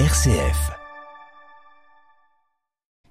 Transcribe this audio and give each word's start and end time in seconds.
RCF. 0.00 0.72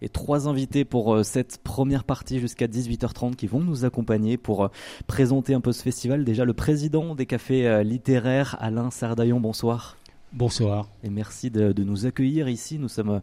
Et 0.01 0.09
trois 0.09 0.49
invités 0.49 0.83
pour 0.83 1.15
euh, 1.15 1.23
cette 1.23 1.59
première 1.63 2.03
partie 2.03 2.41
jusqu'à 2.41 2.67
18h30 2.67 3.35
qui 3.35 3.47
vont 3.47 3.61
nous 3.61 3.85
accompagner 3.85 4.35
pour 4.35 4.65
euh, 4.65 4.67
présenter 5.07 5.53
un 5.53 5.61
peu 5.61 5.71
ce 5.71 5.81
festival. 5.81 6.25
Déjà 6.25 6.43
le 6.43 6.53
président 6.53 7.15
des 7.15 7.25
cafés 7.25 7.65
euh, 7.69 7.83
littéraires, 7.83 8.57
Alain 8.59 8.91
Sardaillon, 8.91 9.39
bonsoir. 9.39 9.95
Bonsoir. 10.35 10.89
Et 11.03 11.11
merci 11.11 11.51
de, 11.51 11.71
nous 11.83 12.07
accueillir 12.07 12.49
ici. 12.49 12.79
Nous 12.79 12.87
sommes 12.87 13.21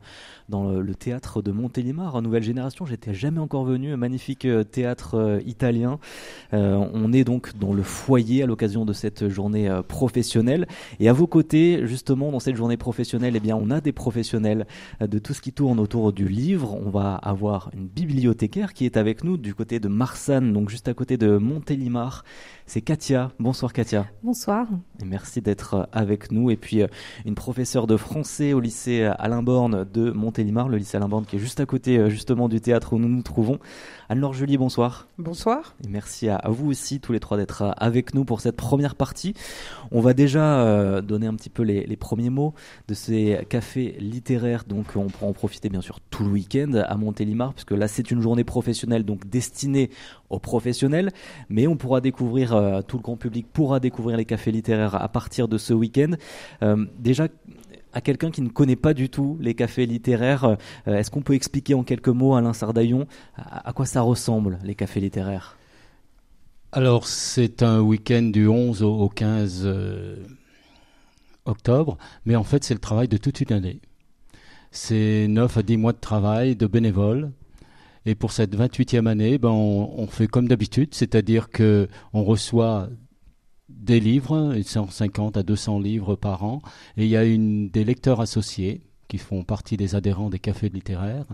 dans 0.49 0.71
le, 0.71 0.95
théâtre 0.95 1.43
de 1.43 1.51
Montélimar, 1.51 2.23
Nouvelle 2.23 2.45
Génération. 2.45 2.87
J'étais 2.87 3.15
jamais 3.15 3.41
encore 3.41 3.65
venu. 3.65 3.97
Magnifique 3.97 4.45
euh, 4.45 4.63
théâtre 4.63 5.17
euh, 5.17 5.41
italien. 5.45 5.99
Euh, 6.55 6.77
on 6.95 7.13
est 7.13 7.25
donc 7.25 7.59
dans 7.59 7.73
le 7.73 7.83
foyer 7.83 8.45
à 8.45 8.47
l'occasion 8.47 8.85
de 8.85 8.93
cette 8.93 9.29
journée 9.29 9.69
professionnelle. 9.89 10.69
Et 11.01 11.09
à 11.09 11.13
vos 11.13 11.27
côtés, 11.27 11.85
justement, 11.85 12.31
dans 12.31 12.39
cette 12.39 12.55
journée 12.55 12.77
professionnelle, 12.77 13.35
eh 13.35 13.41
bien, 13.41 13.57
on 13.57 13.73
a 13.73 13.81
des 13.81 13.93
professionnels 13.93 14.69
de 15.01 15.19
tout 15.19 15.35
ce 15.35 15.41
qui 15.41 15.53
tourne 15.53 15.81
autour 15.81 16.13
du 16.13 16.29
livre. 16.29 16.79
On 16.81 16.91
va 16.91 17.17
avoir 17.17 17.71
une 17.75 17.89
bibliothécaire 17.89 18.73
qui 18.73 18.85
est 18.85 18.97
avec 18.97 19.25
nous 19.25 19.37
du 19.37 19.53
côté 19.53 19.81
de 19.81 19.89
Marsanne, 19.89 20.53
donc 20.53 20.71
juste 20.71 20.87
à 20.87 20.95
côté 20.95 21.17
de 21.17 21.39
Montélimar. 21.39 22.23
C'est 22.73 22.83
Katia. 22.83 23.33
Bonsoir 23.41 23.73
Katia. 23.73 24.07
Bonsoir. 24.23 24.69
Et 25.03 25.05
merci 25.05 25.41
d'être 25.43 25.89
avec 25.91 26.31
nous. 26.31 26.53
Et 26.53 26.57
puis 26.57 26.83
une 27.25 27.35
professeure 27.35 27.89
de 27.89 27.97
français 27.97 28.53
au 28.53 28.61
lycée 28.61 29.11
Alain 29.19 29.43
Borne 29.43 29.85
de 29.93 30.13
Montélimar, 30.13 30.69
le 30.69 30.77
lycée 30.77 30.97
Alain 30.97 31.09
Borne 31.09 31.27
qui 31.27 31.35
est 31.35 31.41
juste 31.41 31.59
à 31.59 31.67
côté 31.67 31.99
euh, 31.99 32.11
justement 32.11 32.49
du 32.49 32.61
théâtre 32.61 32.93
où 32.93 33.01
nous 33.01 33.09
nous 33.09 33.23
trouvons. 33.23 33.59
Anne-Laure 34.11 34.35
Julie, 34.35 34.59
bonsoir. 34.59 35.07
Bonsoir. 35.19 35.77
Et 35.85 35.89
merci 35.89 36.29
à, 36.29 36.43
vous 36.49 36.69
aussi 36.69 36.99
tous 36.99 37.13
les 37.13 37.21
trois 37.21 37.37
d'être 37.37 37.63
euh, 37.63 37.71
avec 37.77 38.13
nous 38.13 38.25
pour 38.25 38.41
cette 38.41 38.57
première 38.57 38.97
partie. 38.97 39.35
On 39.93 40.01
va 40.01 40.15
déjà 40.15 40.63
euh, 40.63 41.01
donner 41.01 41.29
un 41.29 41.35
petit 41.37 41.49
peu 41.49 41.63
les, 41.63 41.97
premiers 41.97 42.29
mots 42.29 42.53
de 42.89 42.95
ces 42.95 43.39
cafés 43.49 43.95
littéraires. 44.01 44.65
Donc 44.67 44.97
on 44.97 45.07
pourra 45.07 45.31
en 45.31 45.33
profiter 45.33 45.69
bien 45.69 45.81
sûr 45.81 46.01
tout 46.11 46.25
le 46.25 46.31
week-end 46.31 46.73
à 46.75 46.97
Montélimar, 46.97 47.55
puisque 47.55 47.71
là 47.71 47.87
c'est 47.87 48.11
une 48.11 48.21
journée 48.21 48.43
professionnelle, 48.43 49.05
donc 49.05 49.29
destinée 49.29 49.91
aux 50.29 50.41
professionnels. 50.41 51.13
Mais 51.49 51.69
on 51.69 51.77
pourra 51.77 52.01
découvrir, 52.01 52.83
tout 52.89 52.97
le 52.97 53.03
grand 53.05 53.17
public 53.17 53.47
pourra 53.53 53.79
découvrir 53.79 54.17
les 54.17 54.25
cafés 54.25 54.51
littéraires 54.51 55.01
à 55.01 55.09
partir 55.09 55.47
de 55.47 55.57
ce 55.57 55.73
week-end 55.73 56.17
déjà, 56.99 57.29
à 57.93 58.01
quelqu'un 58.01 58.31
qui 58.31 58.43
ne 58.43 58.49
connaît 58.49 58.77
pas 58.77 58.95
du 58.95 59.09
tout 59.09 59.37
les 59.41 59.55
cafés 59.55 59.87
littéraires, 59.87 60.45
euh, 60.45 60.97
est-ce 60.97 61.11
qu'on 61.11 61.23
peut 61.23 61.35
expliquer 61.35 61.75
en 61.75 61.83
quelques 61.83 62.09
mots, 62.09 62.35
Alain 62.35 62.53
Sardaillon, 62.53 63.07
à, 63.37 63.73
quoi 63.73 63.87
ça 63.87 64.03
ressemble, 64.03 64.59
les 64.65 64.75
cafés 64.75 65.01
littéraires? 65.01 65.57
Alors, 66.73 67.07
c'est 67.07 67.63
un 67.63 67.81
week-end 67.81 68.23
du 68.23 68.47
11 68.47 68.83
au 68.83 69.09
15 69.09 69.63
euh, 69.65 70.17
octobre, 71.45 71.99
mais 72.25 72.37
en 72.37 72.45
fait, 72.45 72.63
c'est 72.63 72.75
le 72.75 72.81
travail 72.81 73.09
de 73.09 73.17
toute 73.17 73.41
une 73.41 73.53
année. 73.53 73.81
C'est 74.71 75.27
9 75.29 75.57
à 75.57 75.63
10 75.63 75.77
mois 75.79 75.93
de 75.93 75.99
travail 75.99 76.55
de 76.55 76.67
bénévoles. 76.67 77.33
Et 78.07 78.15
pour 78.15 78.33
cette 78.33 78.57
28e 78.57 79.07
année, 79.07 79.37
ben, 79.37 79.51
on, 79.51 79.93
on 79.99 80.07
fait 80.07 80.29
comme 80.29 80.49
d'habitude, 80.49 80.95
c'est-à-dire 80.95 81.51
qu'on 81.51 81.89
reçoit 82.23 82.89
des 83.81 83.99
livres, 83.99 84.55
150 84.63 85.37
à 85.37 85.43
200 85.43 85.81
livres 85.81 86.15
par 86.15 86.45
an, 86.45 86.63
et 86.97 87.05
il 87.05 87.11
y 87.11 87.17
a 87.17 87.25
une, 87.25 87.71
des 87.71 87.85
lecteurs 87.85 88.21
associés 88.21 88.83
qui 89.09 89.19
font 89.19 89.43
partie 89.43 89.77
des 89.77 89.97
adhérents 89.97 90.31
des 90.31 90.39
cafés 90.39 90.69
littéraires, 90.69 91.27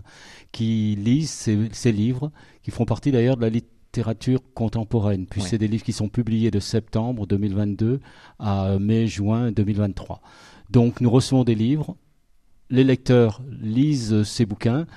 qui 0.51 0.95
lisent 0.95 1.29
ces, 1.71 1.91
livres, 1.91 2.31
qui 2.63 2.71
font 2.71 2.85
partie 2.85 3.11
d'ailleurs 3.11 3.37
de 3.37 3.41
la 3.41 3.49
littérature 3.49 4.41
contemporaine, 4.55 5.27
puis 5.27 5.41
c'est 5.41 5.57
des 5.57 5.67
livres 5.67 5.83
qui 5.83 5.93
sont 5.93 6.09
publiés 6.09 6.49
de 6.49 6.59
septembre 6.59 7.27
2022 7.27 7.99
à 8.39 8.79
mai-juin 8.79 9.51
2023. 9.51 10.21
Donc 10.69 11.01
nous 11.01 11.09
recevons 11.09 11.43
des 11.43 11.55
livres, 11.55 11.95
les 12.69 12.83
lecteurs 12.83 13.41
lisent 13.61 14.23
ces 14.23 14.45
bouquins, 14.45 14.87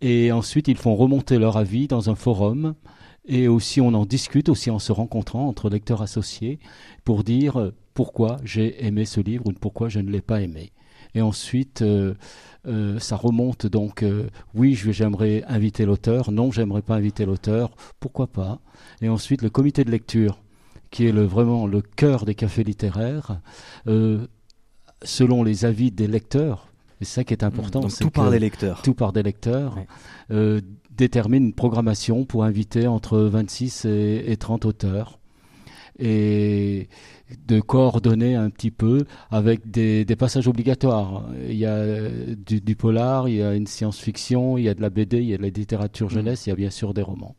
et 0.00 0.30
ensuite 0.30 0.68
ils 0.68 0.76
font 0.76 0.94
remonter 0.94 1.38
leur 1.38 1.56
avis 1.56 1.88
dans 1.88 2.10
un 2.10 2.14
forum 2.14 2.74
et 3.24 3.48
aussi 3.48 3.80
on 3.80 3.94
en 3.94 4.04
discute 4.04 4.48
aussi 4.48 4.70
en 4.70 4.78
se 4.78 4.92
rencontrant 4.92 5.46
entre 5.48 5.70
lecteurs 5.70 6.02
associés 6.02 6.58
pour 7.04 7.24
dire 7.24 7.58
euh, 7.58 7.74
pourquoi 7.94 8.38
j'ai 8.44 8.84
aimé 8.84 9.04
ce 9.04 9.20
livre 9.20 9.46
ou 9.46 9.52
pourquoi 9.52 9.88
je 9.88 10.00
ne 10.00 10.10
l'ai 10.10 10.22
pas 10.22 10.40
aimé. 10.40 10.72
Et 11.14 11.20
ensuite, 11.20 11.82
euh, 11.82 12.14
euh, 12.66 12.98
ça 12.98 13.16
remonte 13.16 13.66
donc, 13.66 14.02
oui, 14.54 14.74
j'aimerais 14.74 15.44
inviter 15.46 15.84
l'auteur, 15.84 16.32
non, 16.32 16.50
j'aimerais 16.50 16.80
pas 16.80 16.94
inviter 16.94 17.26
l'auteur, 17.26 17.76
pourquoi 18.00 18.28
pas? 18.28 18.60
Et 19.02 19.10
ensuite, 19.10 19.42
le 19.42 19.50
comité 19.50 19.84
de 19.84 19.90
lecture, 19.90 20.40
qui 20.90 21.06
est 21.06 21.12
le, 21.12 21.24
vraiment 21.24 21.66
le 21.66 21.82
cœur 21.82 22.24
des 22.24 22.34
cafés 22.34 22.64
littéraires, 22.64 23.40
selon 25.02 25.42
les 25.42 25.66
avis 25.66 25.90
des 25.90 26.06
lecteurs, 26.06 26.68
c'est 27.00 27.04
ça 27.04 27.24
qui 27.24 27.34
est 27.34 27.44
important. 27.44 27.80
Donc 27.80 27.94
tout 27.94 28.10
par 28.10 28.30
des 28.30 28.38
lecteurs. 28.38 28.80
Tout 28.80 28.94
par 28.94 29.12
des 29.12 29.22
lecteurs 29.22 29.76
détermine 30.96 31.46
une 31.46 31.52
programmation 31.52 32.24
pour 32.24 32.44
inviter 32.44 32.86
entre 32.86 33.18
26 33.18 33.86
et, 33.86 34.36
30 34.38 34.64
auteurs 34.64 35.18
et 35.98 36.88
de 37.46 37.60
coordonner 37.60 38.34
un 38.34 38.50
petit 38.50 38.70
peu 38.70 39.04
avec 39.30 39.70
des, 39.70 40.04
passages 40.18 40.48
obligatoires. 40.48 41.26
Il 41.48 41.56
y 41.56 41.66
a 41.66 41.84
du, 42.36 42.76
polar, 42.76 43.28
il 43.28 43.36
y 43.36 43.42
a 43.42 43.54
une 43.54 43.66
science-fiction, 43.66 44.58
il 44.58 44.64
y 44.64 44.68
a 44.68 44.74
de 44.74 44.82
la 44.82 44.90
BD, 44.90 45.18
il 45.18 45.28
y 45.28 45.34
a 45.34 45.36
de 45.36 45.42
la 45.42 45.48
littérature 45.48 46.06
mmh. 46.06 46.10
jeunesse, 46.10 46.46
il 46.46 46.50
y 46.50 46.52
a 46.52 46.56
bien 46.56 46.70
sûr 46.70 46.94
des 46.94 47.02
romans. 47.02 47.36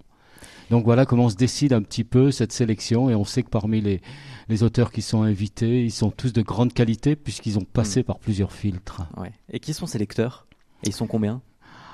Donc 0.70 0.86
voilà 0.86 1.06
comment 1.06 1.26
on 1.26 1.30
se 1.30 1.36
décide 1.36 1.74
un 1.74 1.82
petit 1.82 2.04
peu 2.04 2.32
cette 2.32 2.52
sélection 2.52 3.10
et 3.10 3.16
on 3.16 3.26
sait 3.26 3.44
que 3.44 3.50
parmi 3.50 3.82
les, 3.82 4.02
les 4.50 4.64
auteurs 4.64 4.92
qui 4.92 5.02
sont 5.02 5.22
invités, 5.22 5.84
ils 5.84 5.92
sont 5.92 6.10
tous 6.10 6.32
de 6.34 6.42
grande 6.42 6.74
qualité 6.74 7.16
puisqu'ils 7.16 7.58
ont 7.58 7.66
passé 7.66 8.02
mmh. 8.02 8.06
par 8.06 8.20
plusieurs 8.20 8.52
filtres. 8.52 9.02
Et 9.52 9.60
qui 9.60 9.74
sont 9.74 9.86
ces 9.86 10.00
lecteurs? 10.00 10.48
Et 10.84 10.90
ils 10.90 10.94
sont 10.94 11.08
combien? 11.08 11.42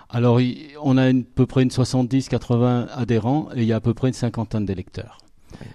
Alors, 0.09 0.39
on 0.81 0.97
a 0.97 1.09
à 1.09 1.13
peu 1.35 1.45
près 1.45 1.61
une 1.61 1.69
70-80 1.69 2.87
adhérents 2.91 3.49
et 3.55 3.61
il 3.61 3.67
y 3.67 3.73
a 3.73 3.75
à 3.75 3.81
peu 3.81 3.93
près 3.93 4.07
une 4.07 4.13
cinquantaine 4.13 4.65
d'électeurs. 4.65 5.19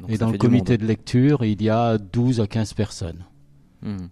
et 0.08 0.18
dans 0.18 0.30
le 0.30 0.38
comité 0.38 0.76
de 0.76 0.84
lecture, 0.84 1.44
il 1.44 1.62
y 1.62 1.70
a 1.70 1.98
12 1.98 2.40
à 2.40 2.46
15 2.46 2.74
personnes. 2.74 3.24
Hmm. 3.82 4.08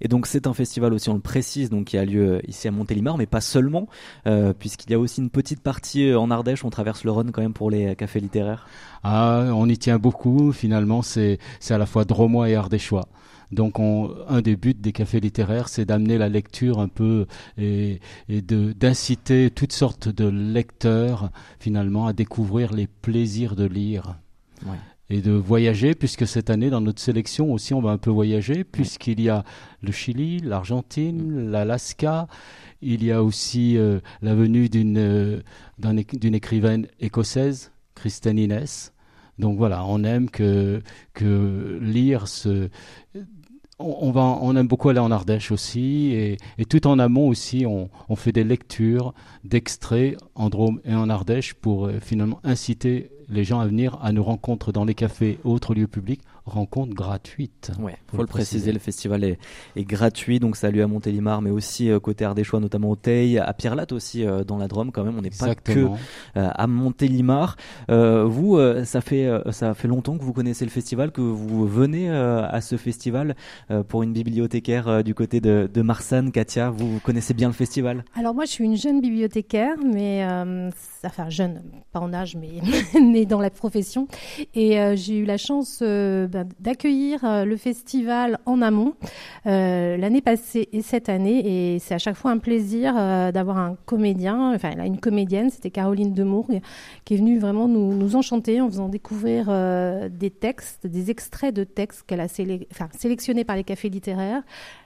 Et 0.00 0.08
donc 0.08 0.26
c'est 0.26 0.46
un 0.46 0.54
festival 0.54 0.92
aussi, 0.92 1.08
on 1.08 1.14
le 1.14 1.20
précise, 1.20 1.70
donc 1.70 1.86
qui 1.86 1.98
a 1.98 2.04
lieu 2.04 2.34
euh, 2.34 2.40
ici 2.46 2.68
à 2.68 2.70
Montélimar, 2.70 3.16
mais 3.16 3.26
pas 3.26 3.40
seulement, 3.40 3.88
euh, 4.26 4.52
puisqu'il 4.52 4.90
y 4.92 4.94
a 4.94 4.98
aussi 4.98 5.20
une 5.20 5.30
petite 5.30 5.60
partie 5.60 6.08
euh, 6.08 6.20
en 6.20 6.30
Ardèche. 6.30 6.64
On 6.64 6.70
traverse 6.70 7.04
le 7.04 7.10
Rhône 7.10 7.32
quand 7.32 7.42
même 7.42 7.52
pour 7.52 7.70
les 7.70 7.96
cafés 7.96 8.20
littéraires. 8.20 8.66
Ah, 9.02 9.46
on 9.54 9.68
y 9.68 9.78
tient 9.78 9.98
beaucoup. 9.98 10.52
Finalement, 10.52 11.02
c'est 11.02 11.38
c'est 11.58 11.74
à 11.74 11.78
la 11.78 11.86
fois 11.86 12.04
dromois 12.04 12.48
et 12.48 12.54
ardéchois. 12.54 13.08
Donc 13.50 13.78
un 13.80 14.40
des 14.42 14.56
buts 14.56 14.74
des 14.74 14.92
cafés 14.92 15.20
littéraires, 15.20 15.68
c'est 15.68 15.84
d'amener 15.84 16.18
la 16.18 16.28
lecture 16.28 16.80
un 16.80 16.88
peu 16.88 17.26
et, 17.56 18.00
et 18.28 18.42
d'inciter 18.42 19.50
toutes 19.50 19.72
sortes 19.72 20.08
de 20.08 20.26
lecteurs 20.28 21.30
finalement 21.58 22.06
à 22.06 22.12
découvrir 22.12 22.72
les 22.72 22.86
plaisirs 22.86 23.56
de 23.56 23.64
lire. 23.64 24.18
Et 25.10 25.22
de 25.22 25.32
voyager, 25.32 25.94
puisque 25.94 26.26
cette 26.26 26.50
année, 26.50 26.68
dans 26.68 26.82
notre 26.82 27.00
sélection 27.00 27.50
aussi, 27.50 27.72
on 27.72 27.80
va 27.80 27.92
un 27.92 27.96
peu 27.96 28.10
voyager, 28.10 28.62
puisqu'il 28.62 29.22
y 29.22 29.30
a 29.30 29.42
le 29.80 29.90
Chili, 29.90 30.40
l'Argentine, 30.40 31.50
l'Alaska, 31.50 32.26
il 32.82 33.02
y 33.02 33.10
a 33.10 33.22
aussi 33.22 33.78
euh, 33.78 34.00
la 34.20 34.34
venue 34.34 34.68
d'une 34.68 34.98
euh, 34.98 35.40
d'une 35.78 36.34
écrivaine 36.34 36.86
écossaise, 37.00 37.72
Christine 37.94 38.38
Inès. 38.38 38.92
Donc 39.38 39.56
voilà, 39.56 39.84
on 39.84 40.02
aime 40.02 40.28
que, 40.28 40.82
que 41.14 41.78
lire 41.80 42.26
ce, 42.26 42.68
on, 43.78 44.10
va, 44.10 44.22
on 44.22 44.56
aime 44.56 44.66
beaucoup 44.66 44.88
aller 44.88 44.98
en 44.98 45.10
Ardèche 45.10 45.52
aussi, 45.52 46.12
et, 46.12 46.64
tout 46.64 46.86
en 46.86 46.98
amont 46.98 47.28
aussi, 47.28 47.64
on, 47.66 47.88
fait 48.16 48.32
des 48.32 48.44
lectures 48.44 49.14
d'extraits 49.44 50.16
en 50.34 50.48
Drôme 50.48 50.80
et 50.84 50.94
en 50.94 51.08
Ardèche 51.08 51.54
pour 51.54 51.86
euh, 51.86 52.00
finalement 52.00 52.40
inciter 52.42 53.10
les 53.28 53.44
gens 53.44 53.60
à 53.60 53.66
venir 53.66 53.98
à 54.02 54.12
nos 54.12 54.22
rencontres 54.22 54.72
dans 54.72 54.84
les 54.84 54.94
cafés 54.94 55.32
et 55.32 55.38
autres 55.44 55.74
lieux 55.74 55.86
publics 55.86 56.22
rencontre 56.48 56.94
gratuite. 56.94 57.70
Ouais, 57.78 57.96
faut, 58.08 58.22
le 58.22 58.26
préciser. 58.26 58.72
le 58.72 58.78
festival 58.78 59.24
est, 59.24 59.38
gratuit, 59.78 60.40
donc 60.40 60.56
ça 60.56 60.70
lieu 60.70 60.82
à 60.82 60.86
Montélimar, 60.86 61.42
mais 61.42 61.50
aussi 61.50 61.90
euh, 61.90 62.00
côté 62.00 62.24
Ardéchois, 62.24 62.60
notamment 62.60 62.90
au 62.90 62.96
Teil, 62.96 63.38
à 63.38 63.52
Pierre-Latte 63.52 63.92
aussi 63.92 64.24
euh, 64.24 64.44
dans 64.44 64.58
la 64.58 64.66
Drôme 64.66 64.90
quand 64.90 65.04
même. 65.04 65.16
On 65.16 65.22
n'est 65.22 65.30
pas 65.30 65.54
que 65.54 65.80
euh, 65.80 65.86
à 66.34 66.66
Montélimar. 66.66 67.56
vous, 67.88 68.58
ça 68.84 69.00
fait 69.00 69.28
ça 69.50 69.74
fait 69.74 69.88
longtemps 69.88 70.16
que 70.16 70.24
vous 70.24 70.32
connaissez 70.32 70.64
le 70.64 70.70
festival, 70.70 71.12
que 71.12 71.20
vous 71.20 71.66
venez 71.66 72.08
à 72.10 72.60
ce 72.60 72.76
festival 72.76 73.36
pour 73.88 74.02
une 74.02 74.12
bibliothécaire 74.12 75.04
du 75.04 75.14
côté 75.14 75.40
de, 75.40 75.68
de 75.72 75.82
Marsanne, 75.82 76.32
Katia. 76.32 76.70
Vous 76.70 76.98
connaissez 77.00 77.34
bien 77.34 77.48
le 77.48 77.54
festival? 77.54 78.04
Alors 78.16 78.34
moi, 78.34 78.44
je 78.46 78.50
suis 78.50 78.64
une 78.64 78.76
jeune 78.76 79.00
bibliothécaire, 79.00 79.76
mais 79.84 80.26
enfin 81.04 81.28
jeune, 81.28 81.62
pas 81.92 82.00
en 82.00 82.12
âge, 82.12 82.36
mais 82.36 82.60
dans 83.26 83.40
la 83.40 83.50
profession, 83.50 84.08
et 84.54 84.78
j'ai 84.96 85.18
eu 85.18 85.24
la 85.24 85.36
chance 85.36 85.82
d'accueillir 85.82 87.24
euh, 87.24 87.44
le 87.44 87.56
festival 87.56 88.38
en 88.46 88.62
amont 88.62 88.94
euh, 89.46 89.96
l'année 89.96 90.20
passée 90.20 90.68
et 90.72 90.82
cette 90.82 91.08
année. 91.08 91.74
Et 91.74 91.78
c'est 91.78 91.94
à 91.94 91.98
chaque 91.98 92.16
fois 92.16 92.30
un 92.30 92.38
plaisir 92.38 92.94
euh, 92.96 93.32
d'avoir 93.32 93.58
un 93.58 93.76
comédien, 93.86 94.54
enfin 94.54 94.74
là, 94.74 94.86
une 94.86 94.98
comédienne, 94.98 95.50
c'était 95.50 95.70
Caroline 95.70 96.12
Demourg, 96.12 96.48
qui 97.04 97.14
est 97.14 97.16
venue 97.16 97.38
vraiment 97.38 97.68
nous, 97.68 97.94
nous 97.94 98.16
enchanter 98.16 98.60
en 98.60 98.68
faisant 98.68 98.88
découvrir 98.88 99.46
des 100.10 100.30
textes, 100.30 100.86
des 100.86 101.10
extraits 101.10 101.54
de 101.54 101.64
textes 101.64 102.04
qu'elle 102.06 102.20
a 102.20 102.28
sélectionnés 102.28 103.44
par 103.44 103.56
les 103.56 103.64
cafés 103.64 103.88
littéraires. 103.88 104.42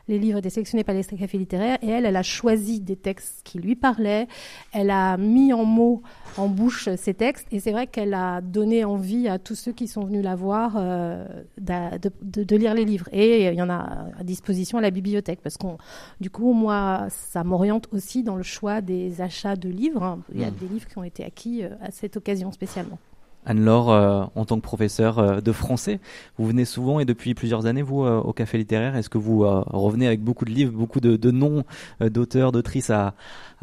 les 0.09 0.19
livres 0.19 0.39
étaient 0.39 0.51
sélectionnés 0.51 0.85
par 0.85 0.95
les 0.95 1.05
cafés 1.05 1.39
littéraires 1.39 1.79
et 1.83 1.89
elle, 1.89 2.07
elle 2.07 2.17
a 2.17 2.23
choisi 2.23 2.81
des 2.81 2.97
textes 2.97 3.41
qui 3.45 3.59
lui 3.59 3.77
parlaient. 3.77 4.27
Elle 4.73 4.91
a 4.91 5.17
mis 5.17 5.53
en 5.53 5.65
mots, 5.65 6.03
en 6.37 6.49
bouche 6.49 6.89
ces 6.97 7.15
textes 7.15 7.47
et 7.51 7.61
c'est 7.61 7.73
vrai 7.73 7.87
qu'elle 7.87 8.15
a 8.23 8.41
donné 8.41 8.85
envie 8.85 9.29
à 9.29 9.39
tous 9.39 9.55
ceux 9.55 9.73
qui 9.73 9.89
sont 9.89 10.05
venus 10.05 10.23
la 10.23 10.35
voir 10.35 10.75
euh, 10.77 11.25
de, 11.59 12.11
de, 12.23 12.57
lire 12.57 12.75
les 12.75 12.85
livres. 12.85 13.09
Et 13.13 13.49
il 13.49 13.55
y 13.55 13.63
en 13.63 13.71
a 13.71 14.09
à 14.19 14.25
disposition 14.25 14.79
à 14.79 14.81
la 14.81 14.91
bibliothèque 14.91 15.41
parce 15.43 15.57
qu'on, 15.57 15.79
du 16.21 16.31
coup, 16.31 16.53
moi, 16.53 17.07
ça 17.09 17.45
m'oriente 17.45 17.89
aussi 17.93 18.23
dans 18.23 18.37
le 18.37 18.43
choix 18.43 18.81
des 18.81 19.21
achats 19.21 19.57
de 19.57 19.69
livres. 19.69 20.19
Il 20.35 20.41
y 20.41 20.45
a 20.45 20.51
mmh. 20.51 20.55
des 20.55 20.69
livres 20.69 20.89
qui 20.89 20.99
ont 20.99 21.05
été 21.05 21.25
acquis 21.25 21.63
euh, 21.63 21.71
à 21.81 21.91
cette 21.91 22.17
occasion 22.17 22.53
spécialement. 22.53 22.99
Anne-Laure, 23.45 23.91
euh, 23.91 24.25
en 24.35 24.45
tant 24.45 24.57
que 24.57 24.63
professeur 24.63 25.19
euh, 25.19 25.41
de 25.41 25.53
français, 25.53 26.01
vous 26.39 26.47
venez 26.47 26.65
souvent 26.65 27.01
et 27.01 27.05
depuis 27.05 27.35
plusieurs 27.35 27.67
années, 27.67 27.83
vous, 27.83 28.05
euh, 28.05 28.21
au 28.21 28.33
Café 28.33 28.59
littéraire. 28.59 28.97
Est-ce 28.97 29.09
que 29.09 29.19
vous 29.19 29.41
revenez 29.41 30.07
avec 30.07 30.23
beaucoup 30.23 30.45
de 30.45 30.51
livres, 30.51 30.73
beaucoup 30.73 31.01
de, 31.01 31.31
noms 31.31 31.65
d'auteurs, 32.01 32.53
d'autrices 32.53 32.91
à, 32.91 33.15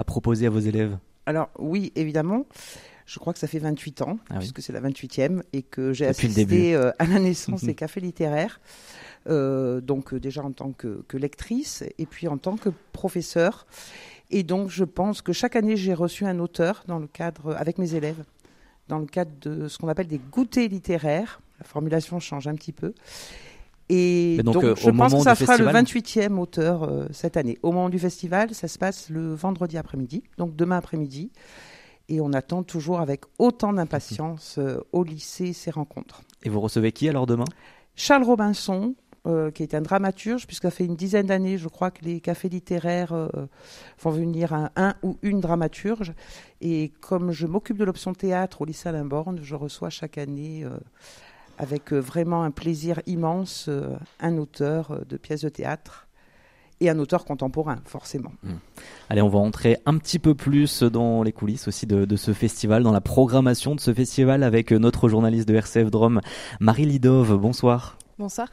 proposer 0.06 0.48
à 0.48 0.50
vos 0.50 0.60
élèves? 0.60 0.98
Alors 1.26 1.50
oui, 1.60 1.92
évidemment. 1.96 2.46
Je 3.10 3.18
crois 3.20 3.34
que 3.34 3.40
ça 3.40 3.48
fait 3.48 3.60
28 3.60 4.02
ans, 4.04 4.20
ah 4.30 4.38
puisque 4.38 4.62
c'est 4.62 4.74
la 4.74 4.82
28e, 4.82 5.42
et 5.52 5.64
que 5.64 5.94
j'ai 5.94 6.06
assisté 6.06 6.76
à 6.76 7.06
la 7.06 7.20
naissance 7.20 7.64
des 7.64 7.74
cafés 7.82 8.02
littéraires. 8.02 8.60
donc 9.26 10.14
déjà 10.14 10.44
en 10.44 10.52
tant 10.52 10.72
que, 10.72 11.04
que, 11.08 11.18
lectrice, 11.18 11.84
et 11.98 12.06
puis 12.06 12.28
en 12.28 12.38
tant 12.38 12.56
que 12.56 12.70
professeur. 12.94 13.66
Et 14.30 14.44
donc 14.44 14.70
je 14.70 14.84
pense 14.84 15.24
que 15.24 15.34
chaque 15.34 15.56
année, 15.56 15.76
j'ai 15.76 15.96
reçu 15.96 16.26
un 16.26 16.38
auteur 16.38 16.84
dans 16.88 17.00
le 17.00 17.08
cadre 17.08 17.56
avec 17.56 17.80
mes 17.80 17.96
élèves 17.96 18.24
dans 18.90 19.00
le 19.00 19.06
cadre 19.06 19.32
de 19.40 19.70
ce 19.70 19.78
qu'on 19.78 19.88
appelle 19.88 20.08
des 20.08 20.20
goûters 20.20 20.68
littéraires. 20.68 21.40
La 21.60 21.66
formulation 21.66 22.20
change 22.20 22.48
un 22.48 22.56
petit 22.56 22.74
peu. 22.74 22.94
Et 23.88 24.38
donc, 24.44 24.64
euh, 24.64 24.76
je 24.76 24.90
pense 24.92 25.14
que 25.14 25.22
ça 25.22 25.36
sera 25.36 25.58
le 25.58 25.66
28e 25.66 26.38
auteur 26.38 26.84
euh, 26.84 27.08
cette 27.12 27.38
année. 27.38 27.58
Au 27.64 27.72
moment 27.72 27.90
du 27.90 27.98
festival, 27.98 28.54
ça 28.54 28.68
se 28.68 28.78
passe 28.78 29.10
le 29.10 29.34
vendredi 29.34 29.78
après-midi, 29.78 30.24
donc 30.38 30.56
demain 30.56 30.78
après-midi. 30.78 31.32
Et 32.10 32.20
on 32.22 32.34
attend 32.34 32.64
toujours 32.64 33.00
avec 33.00 33.22
autant 33.38 33.72
d'impatience 33.72 34.58
euh, 34.58 34.80
au 34.92 35.04
lycée 35.04 35.54
ces 35.54 35.72
rencontres. 35.72 36.22
Et 36.44 36.50
vous 36.50 36.60
recevez 36.60 36.92
qui 36.92 37.08
alors 37.08 37.26
demain? 37.26 37.46
Charles 37.96 38.24
Robinson, 38.24 38.96
euh, 39.28 39.52
qui 39.52 39.64
est 39.64 39.76
un 39.76 39.82
dramaturge, 39.82 40.48
puisqu'il 40.48 40.72
fait 40.72 40.86
une 40.86 40.96
dizaine 40.96 41.28
d'années, 41.28 41.58
je 41.58 41.68
crois 41.68 41.92
que 41.92 42.06
les 42.06 42.22
cafés 42.22 42.48
littéraires 42.48 43.12
euh, 43.12 43.28
font 43.98 44.12
venir 44.12 44.54
un, 44.54 44.96
ou 45.04 45.18
une 45.22 45.42
dramaturge. 45.42 46.14
Et 46.62 46.94
comme 47.02 47.32
je 47.32 47.46
m'occupe 47.46 47.78
de 47.78 47.84
l'option 47.84 48.14
théâtre 48.14 48.62
au 48.62 48.66
lycée 48.66 48.88
Alain 48.88 49.04
Borne, 49.04 49.40
je 49.44 49.56
reçois 49.56 49.90
chaque 49.90 50.18
année, 50.18 50.64
euh, 50.64 50.78
avec 51.58 51.92
vraiment 51.92 52.44
un 52.44 52.52
plaisir 52.52 53.02
immense, 53.06 53.70
un 54.22 54.38
auteur 54.38 55.06
de 55.06 55.18
pièces 55.18 55.42
de 55.42 55.50
théâtre 55.50 56.08
et 56.82 56.90
un 56.90 57.00
auteur 57.00 57.26
contemporain, 57.26 57.78
forcément. 57.86 58.32
Mmh. 58.44 58.54
Allez, 59.10 59.22
on 59.22 59.30
va 59.30 59.40
entrer 59.40 59.78
un 59.86 59.98
petit 59.98 60.20
peu 60.20 60.36
plus 60.36 60.84
dans 60.84 61.24
les 61.24 61.32
coulisses 61.32 61.68
aussi 61.68 61.86
de, 61.86 62.06
de, 62.06 62.16
ce 62.16 62.34
festival, 62.34 62.84
dans 62.84 62.92
la 62.92 63.02
programmation 63.02 63.76
de 63.76 63.80
ce 63.80 63.94
festival 63.94 64.44
avec 64.44 64.72
notre 64.72 65.10
journaliste 65.10 65.48
de 65.48 65.56
RCF 65.56 65.92
Drôme, 65.92 66.22
Marie 66.60 66.86
Lidov. 66.86 67.38
Bonsoir. 67.38 67.98
Bonsoir. 68.18 68.50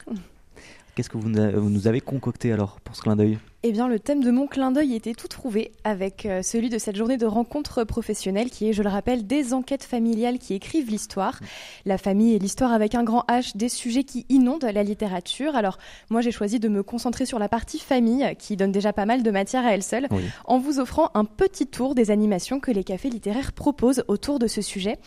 Qu'est-ce 0.94 1.10
que 1.10 1.18
vous 1.18 1.28
nous 1.28 1.88
avez 1.88 2.00
concocté 2.00 2.52
alors 2.52 2.80
pour 2.80 2.96
ce 2.96 3.02
clin 3.02 3.16
d'œil? 3.16 3.38
Eh 3.68 3.72
bien, 3.72 3.88
le 3.88 3.98
thème 3.98 4.22
de 4.22 4.30
mon 4.30 4.46
clin 4.46 4.70
d'œil 4.70 4.94
était 4.94 5.12
tout 5.12 5.26
trouvé 5.26 5.72
avec 5.82 6.24
euh, 6.24 6.40
celui 6.40 6.68
de 6.68 6.78
cette 6.78 6.94
journée 6.94 7.16
de 7.16 7.26
rencontre 7.26 7.82
professionnelle 7.82 8.48
qui 8.48 8.68
est, 8.68 8.72
je 8.72 8.84
le 8.84 8.88
rappelle, 8.88 9.26
des 9.26 9.54
enquêtes 9.54 9.82
familiales 9.82 10.38
qui 10.38 10.54
écrivent 10.54 10.88
l'histoire. 10.88 11.40
La 11.84 11.98
famille 11.98 12.34
et 12.34 12.38
l'histoire 12.38 12.72
avec 12.72 12.94
un 12.94 13.02
grand 13.02 13.24
H, 13.28 13.56
des 13.56 13.68
sujets 13.68 14.04
qui 14.04 14.24
inondent 14.28 14.70
la 14.72 14.84
littérature. 14.84 15.56
Alors, 15.56 15.78
moi, 16.10 16.20
j'ai 16.20 16.30
choisi 16.30 16.60
de 16.60 16.68
me 16.68 16.84
concentrer 16.84 17.26
sur 17.26 17.40
la 17.40 17.48
partie 17.48 17.80
famille 17.80 18.36
qui 18.38 18.56
donne 18.56 18.70
déjà 18.70 18.92
pas 18.92 19.04
mal 19.04 19.24
de 19.24 19.30
matière 19.32 19.66
à 19.66 19.72
elle 19.72 19.82
seule 19.82 20.06
en 20.44 20.58
vous 20.58 20.78
offrant 20.78 21.10
un 21.14 21.24
petit 21.24 21.66
tour 21.66 21.96
des 21.96 22.12
animations 22.12 22.60
que 22.60 22.70
les 22.70 22.84
cafés 22.84 23.10
littéraires 23.10 23.52
proposent 23.52 24.04
autour 24.06 24.38
de 24.38 24.46
ce 24.46 24.62
sujet. 24.62 24.98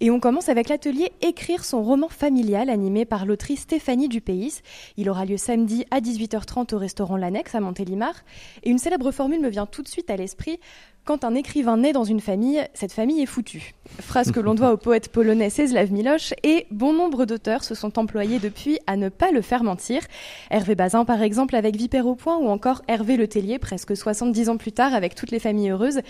Et 0.00 0.10
on 0.10 0.20
commence 0.20 0.50
avec 0.50 0.68
l'atelier 0.68 1.12
Écrire 1.22 1.64
son 1.64 1.82
roman 1.82 2.08
familial 2.10 2.68
animé 2.68 3.06
par 3.06 3.24
l'autrice 3.24 3.60
Stéphanie 3.60 4.08
Dupéis. 4.08 4.60
Il 4.98 5.08
aura 5.08 5.24
lieu 5.24 5.38
samedi 5.38 5.86
à 5.90 6.00
18h30 6.00 6.74
au 6.74 6.78
restaurant 6.78 7.16
L'Annexe 7.16 7.54
à 7.54 7.60
Montélimar 7.60 8.01
et 8.62 8.70
une 8.70 8.78
célèbre 8.78 9.10
formule 9.10 9.40
me 9.40 9.48
vient 9.48 9.66
tout 9.66 9.82
de 9.82 9.88
suite 9.88 10.10
à 10.10 10.16
l'esprit. 10.16 10.58
Quand 11.04 11.24
un 11.24 11.34
écrivain 11.34 11.78
naît 11.78 11.92
dans 11.92 12.04
une 12.04 12.20
famille, 12.20 12.62
cette 12.74 12.92
famille 12.92 13.22
est 13.22 13.26
foutue. 13.26 13.74
Phrase 14.00 14.30
que 14.30 14.38
l'on 14.38 14.54
doit 14.54 14.72
au 14.72 14.76
poète 14.76 15.08
polonais 15.08 15.50
Czeslaw 15.50 15.90
Milosz 15.90 16.32
et 16.44 16.66
bon 16.70 16.92
nombre 16.92 17.24
d'auteurs 17.24 17.64
se 17.64 17.74
sont 17.74 17.98
employés 17.98 18.38
depuis 18.38 18.78
à 18.86 18.96
ne 18.96 19.08
pas 19.08 19.32
le 19.32 19.42
faire 19.42 19.64
mentir. 19.64 20.02
Hervé 20.52 20.76
Bazin 20.76 21.04
par 21.04 21.20
exemple 21.20 21.56
avec 21.56 21.74
Vipère 21.74 22.06
au 22.06 22.14
point 22.14 22.36
ou 22.36 22.46
encore 22.46 22.82
Hervé 22.86 23.16
Le 23.16 23.26
Tellier 23.26 23.58
presque 23.58 23.96
70 23.96 24.48
ans 24.48 24.56
plus 24.56 24.70
tard 24.70 24.94
avec 24.94 25.16
toutes 25.16 25.32
les 25.32 25.40
familles 25.40 25.70
heureuses. 25.70 26.00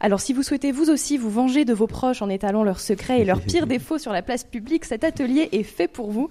Alors 0.00 0.20
si 0.20 0.32
vous 0.32 0.42
souhaitez 0.42 0.72
vous 0.72 0.88
aussi 0.88 1.18
vous 1.18 1.30
venger 1.30 1.66
de 1.66 1.74
vos 1.74 1.86
proches 1.86 2.22
en 2.22 2.30
étalant 2.30 2.64
leurs 2.64 2.80
secrets 2.80 3.20
et 3.20 3.26
leurs 3.26 3.42
pires 3.42 3.66
défauts 3.68 3.98
sur 3.98 4.12
la 4.14 4.22
place 4.22 4.44
publique, 4.44 4.86
cet 4.86 5.04
atelier 5.04 5.50
est 5.52 5.62
fait 5.62 5.88
pour 5.88 6.10
vous. 6.10 6.30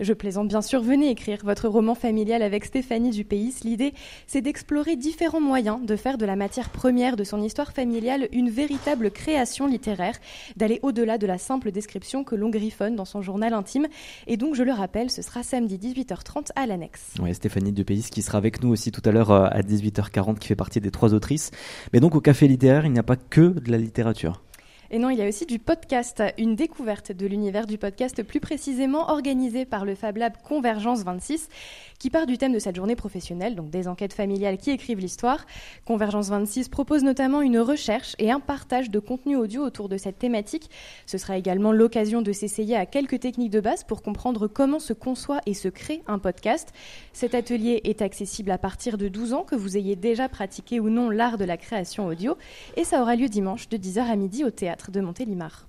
Je 0.00 0.14
plaisante 0.14 0.48
bien 0.48 0.62
sûr, 0.62 0.80
venez 0.80 1.10
écrire 1.10 1.40
votre 1.44 1.68
roman 1.68 1.94
familial 1.94 2.40
avec 2.40 2.64
Stéphanie 2.64 3.10
Dupéis. 3.10 3.56
L'idée 3.64 3.92
c'est 4.26 4.40
d'explorer 4.40 4.96
différents 4.96 5.42
moyens 5.42 5.84
de 5.84 5.96
faire 5.96 6.16
de 6.16 6.24
la 6.24 6.34
matière 6.34 6.70
première 6.70 7.16
de 7.16 7.24
son 7.24 7.42
histoire 7.42 7.57
familiale 7.66 8.28
une 8.32 8.50
véritable 8.50 9.10
création 9.10 9.66
littéraire, 9.66 10.16
d'aller 10.56 10.80
au-delà 10.82 11.18
de 11.18 11.26
la 11.26 11.38
simple 11.38 11.70
description 11.70 12.24
que 12.24 12.34
l'on 12.34 12.50
griffonne 12.50 12.96
dans 12.96 13.04
son 13.04 13.22
journal 13.22 13.52
intime. 13.52 13.86
Et 14.26 14.36
donc, 14.36 14.54
je 14.54 14.62
le 14.62 14.72
rappelle, 14.72 15.10
ce 15.10 15.22
sera 15.22 15.42
samedi 15.42 15.78
18h30 15.78 16.48
à 16.56 16.66
l'annexe. 16.66 17.14
Oui, 17.20 17.34
Stéphanie 17.34 17.72
Dupéis 17.72 18.08
qui 18.10 18.22
sera 18.22 18.38
avec 18.38 18.62
nous 18.62 18.70
aussi 18.70 18.92
tout 18.92 19.02
à 19.04 19.12
l'heure 19.12 19.30
euh, 19.30 19.46
à 19.50 19.60
18h40, 19.62 20.38
qui 20.38 20.48
fait 20.48 20.56
partie 20.56 20.80
des 20.80 20.90
trois 20.90 21.14
autrices. 21.14 21.50
Mais 21.92 22.00
donc, 22.00 22.14
au 22.14 22.20
Café 22.20 22.48
littéraire, 22.48 22.86
il 22.86 22.92
n'y 22.92 22.98
a 22.98 23.04
pas 23.04 23.16
que 23.16 23.40
de 23.40 23.70
la 23.70 23.78
littérature. 23.78 24.42
Et 24.90 24.98
non, 24.98 25.10
il 25.10 25.18
y 25.18 25.22
a 25.22 25.28
aussi 25.28 25.44
du 25.44 25.58
podcast, 25.58 26.22
une 26.38 26.56
découverte 26.56 27.12
de 27.12 27.26
l'univers 27.26 27.66
du 27.66 27.76
podcast 27.76 28.22
plus 28.22 28.40
précisément 28.40 29.10
organisé 29.10 29.66
par 29.66 29.84
le 29.84 29.94
Fab 29.94 30.16
Lab 30.16 30.32
Convergence 30.42 31.02
26 31.02 31.50
qui 31.98 32.08
part 32.08 32.26
du 32.26 32.38
thème 32.38 32.52
de 32.52 32.58
cette 32.58 32.76
journée 32.76 32.96
professionnelle, 32.96 33.54
donc 33.54 33.68
des 33.70 33.86
enquêtes 33.86 34.14
familiales 34.14 34.56
qui 34.56 34.70
écrivent 34.70 35.00
l'histoire. 35.00 35.44
Convergence 35.84 36.28
26 36.28 36.70
propose 36.70 37.02
notamment 37.02 37.42
une 37.42 37.58
recherche 37.58 38.14
et 38.18 38.30
un 38.30 38.40
partage 38.40 38.88
de 38.88 38.98
contenu 38.98 39.36
audio 39.36 39.62
autour 39.62 39.90
de 39.90 39.98
cette 39.98 40.18
thématique. 40.18 40.70
Ce 41.06 41.18
sera 41.18 41.36
également 41.36 41.72
l'occasion 41.72 42.22
de 42.22 42.32
s'essayer 42.32 42.76
à 42.76 42.86
quelques 42.86 43.20
techniques 43.20 43.50
de 43.50 43.60
base 43.60 43.84
pour 43.84 44.00
comprendre 44.00 44.46
comment 44.46 44.78
se 44.78 44.92
conçoit 44.94 45.40
et 45.44 45.54
se 45.54 45.68
crée 45.68 46.02
un 46.06 46.18
podcast. 46.18 46.72
Cet 47.12 47.34
atelier 47.34 47.80
est 47.84 48.00
accessible 48.00 48.52
à 48.52 48.58
partir 48.58 48.96
de 48.96 49.08
12 49.08 49.34
ans, 49.34 49.42
que 49.42 49.56
vous 49.56 49.76
ayez 49.76 49.96
déjà 49.96 50.30
pratiqué 50.30 50.80
ou 50.80 50.88
non 50.88 51.10
l'art 51.10 51.36
de 51.36 51.44
la 51.44 51.56
création 51.56 52.06
audio, 52.06 52.38
et 52.76 52.84
ça 52.84 53.02
aura 53.02 53.16
lieu 53.16 53.28
dimanche 53.28 53.68
de 53.68 53.76
10h 53.76 53.98
à 54.00 54.16
midi 54.16 54.44
au 54.44 54.50
théâtre 54.50 54.77
de 54.90 55.00
Montélimar. 55.00 55.67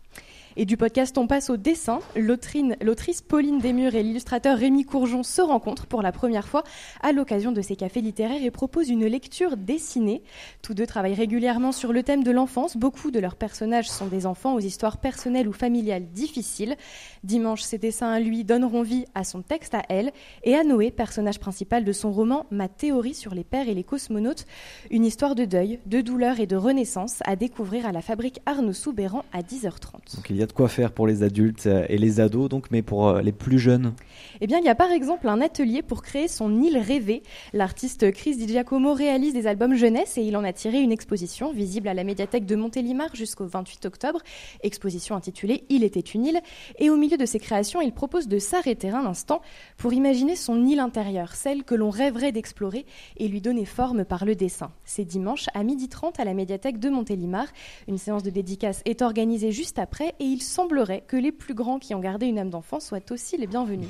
Et 0.62 0.66
du 0.66 0.76
podcast, 0.76 1.18
on 1.18 1.26
passe 1.26 1.50
au 1.50 1.56
dessin. 1.56 2.00
L'autrice 2.18 3.22
Pauline 3.22 3.60
Desmurs 3.60 3.96
et 3.96 4.04
l'illustrateur 4.04 4.58
Rémi 4.58 4.84
Courgeon 4.84 5.24
se 5.24 5.42
rencontrent 5.42 5.86
pour 5.86 6.02
la 6.02 6.12
première 6.12 6.50
fois 6.50 6.64
à 7.02 7.14
l'occasion 7.14 7.54
de 7.54 7.62
ces 7.62 7.78
cafés 7.78 8.02
littéraires 8.02 8.44
et 8.44 8.52
proposent 8.52 8.90
une 8.90 9.06
lecture 9.06 9.56
dessinée. 9.56 10.22
Tous 10.62 10.74
deux 10.74 10.86
travaillent 10.86 11.14
régulièrement 11.14 11.72
sur 11.72 11.94
le 11.94 12.04
thème 12.04 12.26
de 12.26 12.32
l'enfance. 12.32 12.76
Beaucoup 12.76 13.10
de 13.10 13.22
leurs 13.22 13.38
personnages 13.38 13.90
sont 13.90 14.08
des 14.08 14.26
enfants 14.26 14.54
aux 14.54 14.60
histoires 14.60 14.98
personnelles 14.98 15.48
ou 15.48 15.54
familiales 15.54 16.08
difficiles. 16.12 16.76
Dimanche, 17.24 17.62
ces 17.62 17.78
dessins 17.78 18.12
à 18.12 18.20
lui 18.20 18.44
donneront 18.44 18.82
vie 18.82 19.06
à 19.16 19.24
son 19.24 19.42
texte 19.42 19.76
à 19.76 19.84
elle 19.88 20.12
et 20.44 20.56
à 20.56 20.66
Noé, 20.66 20.92
personnage 20.92 21.40
principal 21.40 21.86
de 21.86 21.94
son 21.94 22.12
roman 22.12 22.46
Ma 22.52 22.68
théorie 22.68 23.14
sur 23.14 23.34
les 23.34 23.46
pères 23.46 23.70
et 23.70 23.74
les 23.74 23.86
cosmonautes, 23.86 24.46
une 24.92 25.06
histoire 25.06 25.36
de 25.36 25.46
deuil, 25.46 25.80
de 25.86 26.02
douleur 26.02 26.42
et 26.42 26.48
de 26.48 26.58
renaissance 26.58 27.20
à 27.24 27.38
découvrir 27.38 27.86
à 27.86 27.94
la 27.94 28.02
fabrique 28.02 28.42
Arnaud 28.46 28.74
Soubéran 28.74 29.24
à 29.32 29.42
10h30 29.42 30.20
il 30.30 30.36
y 30.36 30.44
a 30.44 30.48
de 30.50 30.54
quoi 30.54 30.68
faire 30.68 30.92
pour 30.92 31.08
les 31.08 31.24
adultes 31.24 31.68
euh, 31.68 31.86
et 31.88 31.98
les 31.98 32.20
ados, 32.20 32.50
donc, 32.50 32.66
mais 32.72 32.82
pour 32.82 33.08
euh, 33.08 33.22
les 33.22 33.32
plus 33.32 33.60
jeunes 33.60 33.94
Eh 34.42 34.48
bien, 34.48 34.60
il 34.60 34.66
y 34.66 34.70
a 34.70 34.76
par 34.76 34.92
exemple 34.92 35.30
un 35.30 35.40
atelier 35.40 35.82
pour 35.82 36.02
créer 36.02 36.28
son 36.28 36.62
île 36.62 36.78
rêvée. 36.78 37.24
L'artiste 37.54 38.12
Chris 38.12 38.36
Di 38.36 38.48
Giacomo 38.48 38.94
réalise 38.94 39.34
des 39.34 39.48
albums 39.48 39.76
jeunesse 39.76 40.18
et 40.18 40.24
il 40.24 40.36
en 40.36 40.44
a 40.44 40.52
tiré 40.52 40.82
une 40.82 40.92
exposition 40.92 41.54
visible 41.54 41.88
à 41.88 41.94
la 41.94 42.04
médiathèque 42.04 42.46
de 42.46 42.56
Montélimar 42.56 43.16
jusqu'au 43.16 43.46
28 43.46 43.86
octobre. 43.86 44.20
Exposition 44.62 45.16
intitulée 45.16 45.64
Il 45.70 45.84
était 45.84 46.00
une 46.00 46.26
île. 46.26 46.40
Et 46.80 46.90
au 46.90 46.98
milieu 46.98 47.18
de 47.18 47.26
ses 47.26 47.40
créations, 47.40 47.80
il 47.80 47.94
propose 47.94 48.28
de 48.28 48.40
s'arrêter 48.40 48.90
un 48.90 49.06
instant 49.06 49.42
pour 49.78 49.94
imaginer 49.94 50.36
son 50.36 50.66
île 50.66 50.80
intérieure, 50.80 51.36
celle 51.36 51.64
que 51.64 51.76
l'on 51.76 51.90
rêverait 51.90 52.32
d'explorer 52.32 52.86
et 53.18 53.28
lui 53.28 53.40
donner 53.40 53.66
forme 53.66 54.04
par 54.04 54.26
le 54.26 54.36
dessin. 54.36 54.72
C'est 54.84 55.06
dimanche 55.06 55.46
à 55.54 55.64
12h30 55.64 56.20
à 56.20 56.26
la 56.26 56.34
médiathèque 56.34 56.80
de 56.80 56.90
Montélimar. 56.90 57.46
Une 57.88 57.98
séance 57.98 58.24
de 58.24 58.30
dédicace 58.30 58.82
est 58.86 59.02
organisée 59.02 59.52
juste 59.52 59.80
après 59.80 60.16
et 60.20 60.26
il 60.32 60.42
semblerait 60.42 61.04
que 61.08 61.18
les 61.18 61.32
plus 61.32 61.54
grands 61.54 61.80
qui 61.80 61.96
ont 61.96 62.00
gardé 62.00 62.28
une 62.28 62.40
âme 62.40 62.50
d'enfant 62.50 62.80
soient 62.80 63.12
aussi 63.12 63.38
les 63.38 63.48
bienvenus. 63.48 63.90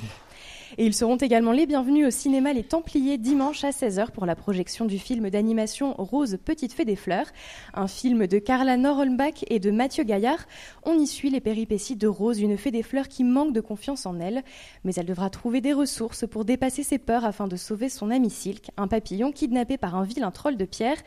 Et 0.78 0.86
ils 0.86 0.94
seront 0.94 1.16
également 1.16 1.50
les 1.50 1.66
bienvenus 1.66 2.06
au 2.06 2.10
cinéma 2.10 2.52
Les 2.52 2.62
Templiers 2.62 3.18
dimanche 3.18 3.64
à 3.64 3.70
16h 3.70 4.12
pour 4.12 4.24
la 4.24 4.36
projection 4.36 4.84
du 4.84 4.98
film 4.98 5.28
d'animation 5.28 5.94
Rose 5.98 6.38
Petite 6.44 6.72
Fée 6.72 6.84
des 6.84 6.94
Fleurs, 6.94 7.26
un 7.74 7.88
film 7.88 8.28
de 8.28 8.38
Carla 8.38 8.76
Norholmbach 8.76 9.44
et 9.48 9.58
de 9.58 9.72
Mathieu 9.72 10.04
Gaillard. 10.04 10.46
On 10.84 10.96
y 10.96 11.08
suit 11.08 11.30
les 11.30 11.40
péripéties 11.40 11.96
de 11.96 12.06
Rose, 12.06 12.40
une 12.40 12.56
fée 12.56 12.70
des 12.70 12.84
fleurs 12.84 13.08
qui 13.08 13.24
manque 13.24 13.52
de 13.52 13.60
confiance 13.60 14.06
en 14.06 14.20
elle, 14.20 14.44
mais 14.84 14.92
elle 14.94 15.06
devra 15.06 15.28
trouver 15.28 15.60
des 15.60 15.72
ressources 15.72 16.24
pour 16.28 16.44
dépasser 16.44 16.84
ses 16.84 16.98
peurs 16.98 17.24
afin 17.24 17.48
de 17.48 17.56
sauver 17.56 17.88
son 17.88 18.10
ami 18.10 18.30
Silk, 18.30 18.70
un 18.76 18.86
papillon 18.86 19.32
kidnappé 19.32 19.76
par 19.76 19.96
un 19.96 20.04
vilain 20.04 20.30
troll 20.30 20.56
de 20.56 20.64
pierre. 20.64 20.98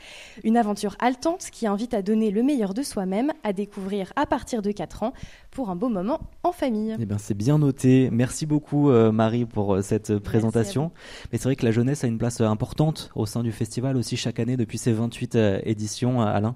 Une 0.43 0.57
aventure 0.57 0.97
haletante 0.99 1.49
qui 1.51 1.67
invite 1.67 1.93
à 1.93 2.01
donner 2.01 2.31
le 2.31 2.43
meilleur 2.43 2.73
de 2.73 2.83
soi-même, 2.83 3.31
à 3.43 3.53
découvrir 3.53 4.11
à 4.17 4.25
partir 4.25 4.61
de 4.61 4.71
4 4.71 5.03
ans 5.03 5.13
pour 5.53 5.69
un 5.69 5.75
beau 5.75 5.89
moment 5.89 6.19
en 6.43 6.51
famille. 6.51 6.95
Eh 6.99 7.05
bien, 7.05 7.17
c'est 7.17 7.33
bien 7.33 7.57
noté. 7.59 8.09
Merci 8.11 8.45
beaucoup, 8.45 8.89
euh, 8.89 9.11
Marie, 9.11 9.45
pour 9.45 9.75
euh, 9.75 9.81
cette 9.81 10.17
présentation. 10.17 10.91
Mais 11.31 11.37
c'est 11.37 11.45
vrai 11.45 11.55
que 11.55 11.65
la 11.65 11.71
jeunesse 11.71 12.03
a 12.03 12.07
une 12.07 12.17
place 12.17 12.41
importante 12.41 13.11
au 13.15 13.25
sein 13.25 13.43
du 13.43 13.51
festival 13.51 13.95
aussi 13.95 14.17
chaque 14.17 14.39
année 14.39 14.57
depuis 14.57 14.77
ses 14.77 14.91
28 14.91 15.35
euh, 15.35 15.59
éditions, 15.63 16.21
Alain. 16.21 16.55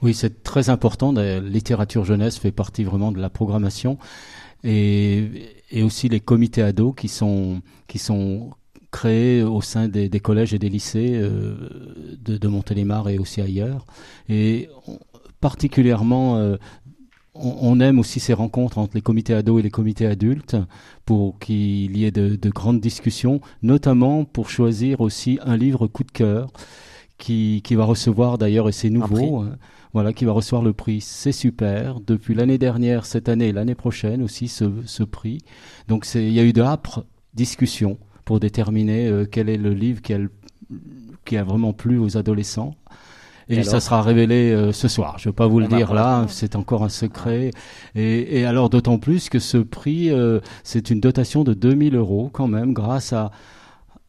Oui, 0.00 0.14
c'est 0.14 0.42
très 0.44 0.70
important. 0.70 1.12
La 1.12 1.40
littérature 1.40 2.04
jeunesse 2.04 2.38
fait 2.38 2.52
partie 2.52 2.84
vraiment 2.84 3.10
de 3.10 3.20
la 3.20 3.28
programmation. 3.28 3.98
Et, 4.64 5.50
et 5.70 5.82
aussi 5.82 6.08
les 6.08 6.20
comités 6.20 6.62
ados 6.62 6.94
qui 6.96 7.08
sont, 7.08 7.60
qui 7.86 7.98
sont 7.98 8.50
créés 8.90 9.42
au 9.42 9.60
sein 9.60 9.88
des, 9.88 10.08
des 10.08 10.20
collèges 10.20 10.54
et 10.54 10.58
des 10.58 10.68
lycées 10.68 11.12
euh, 11.14 12.16
de, 12.20 12.36
de, 12.38 12.48
Montélimar 12.48 13.08
et 13.08 13.18
aussi 13.18 13.40
ailleurs. 13.40 13.84
Et 14.28 14.68
particulièrement, 15.40 16.36
euh, 16.36 16.56
on, 17.40 17.80
aime 17.80 17.98
aussi 17.98 18.20
ces 18.20 18.34
rencontres 18.34 18.78
entre 18.78 18.94
les 18.94 19.00
comités 19.00 19.34
ados 19.34 19.60
et 19.60 19.62
les 19.62 19.70
comités 19.70 20.06
adultes 20.06 20.56
pour 21.04 21.38
qu'il 21.38 21.96
y 21.96 22.04
ait 22.04 22.10
de, 22.10 22.36
de, 22.36 22.50
grandes 22.50 22.80
discussions, 22.80 23.40
notamment 23.62 24.24
pour 24.24 24.50
choisir 24.50 25.00
aussi 25.00 25.38
un 25.44 25.56
livre 25.56 25.86
coup 25.86 26.04
de 26.04 26.10
cœur 26.10 26.52
qui, 27.16 27.62
qui 27.64 27.74
va 27.74 27.84
recevoir 27.84 28.38
d'ailleurs, 28.38 28.68
et 28.68 28.72
c'est 28.72 28.90
nouveau, 28.90 29.44
voilà, 29.92 30.12
qui 30.12 30.24
va 30.24 30.32
recevoir 30.32 30.62
le 30.62 30.72
prix. 30.72 31.00
C'est 31.00 31.32
super. 31.32 32.00
Depuis 32.00 32.34
l'année 32.34 32.58
dernière, 32.58 33.06
cette 33.06 33.28
année 33.28 33.48
et 33.48 33.52
l'année 33.52 33.74
prochaine 33.74 34.22
aussi, 34.22 34.48
ce, 34.48 34.64
ce 34.84 35.02
prix. 35.02 35.38
Donc 35.88 36.06
il 36.14 36.32
y 36.32 36.40
a 36.40 36.44
eu 36.44 36.52
de 36.52 36.62
âpres 36.62 37.04
discussions 37.34 37.98
pour 38.24 38.40
déterminer 38.40 39.08
euh, 39.08 39.24
quel 39.30 39.48
est 39.48 39.56
le 39.56 39.72
livre 39.72 40.02
qui 40.02 40.12
a, 40.12 40.18
qui 41.24 41.36
a 41.36 41.44
vraiment 41.44 41.72
plu 41.72 41.98
aux 41.98 42.16
adolescents. 42.16 42.74
Et, 43.48 43.62
ça 43.62 43.80
sera 43.80 44.02
révélé 44.02 44.52
euh, 44.52 44.72
ce 44.72 44.88
soir. 44.88 45.16
Je 45.18 45.28
ne 45.28 45.32
vais 45.32 45.36
pas 45.36 45.46
vous 45.46 45.60
le 45.60 45.66
dire 45.68 45.94
là, 45.94 46.26
c'est 46.28 46.56
encore 46.56 46.84
un 46.84 46.88
secret. 46.88 47.50
Et, 47.94 48.40
et 48.40 48.44
alors 48.44 48.68
d'autant 48.68 48.98
plus 48.98 49.28
que 49.28 49.38
ce 49.38 49.58
prix, 49.58 50.10
euh, 50.10 50.40
c'est 50.64 50.90
une 50.90 51.00
dotation 51.00 51.44
de 51.44 51.54
2000 51.54 51.96
euros 51.96 52.30
quand 52.32 52.48
même, 52.48 52.72
grâce 52.72 53.12
à 53.12 53.30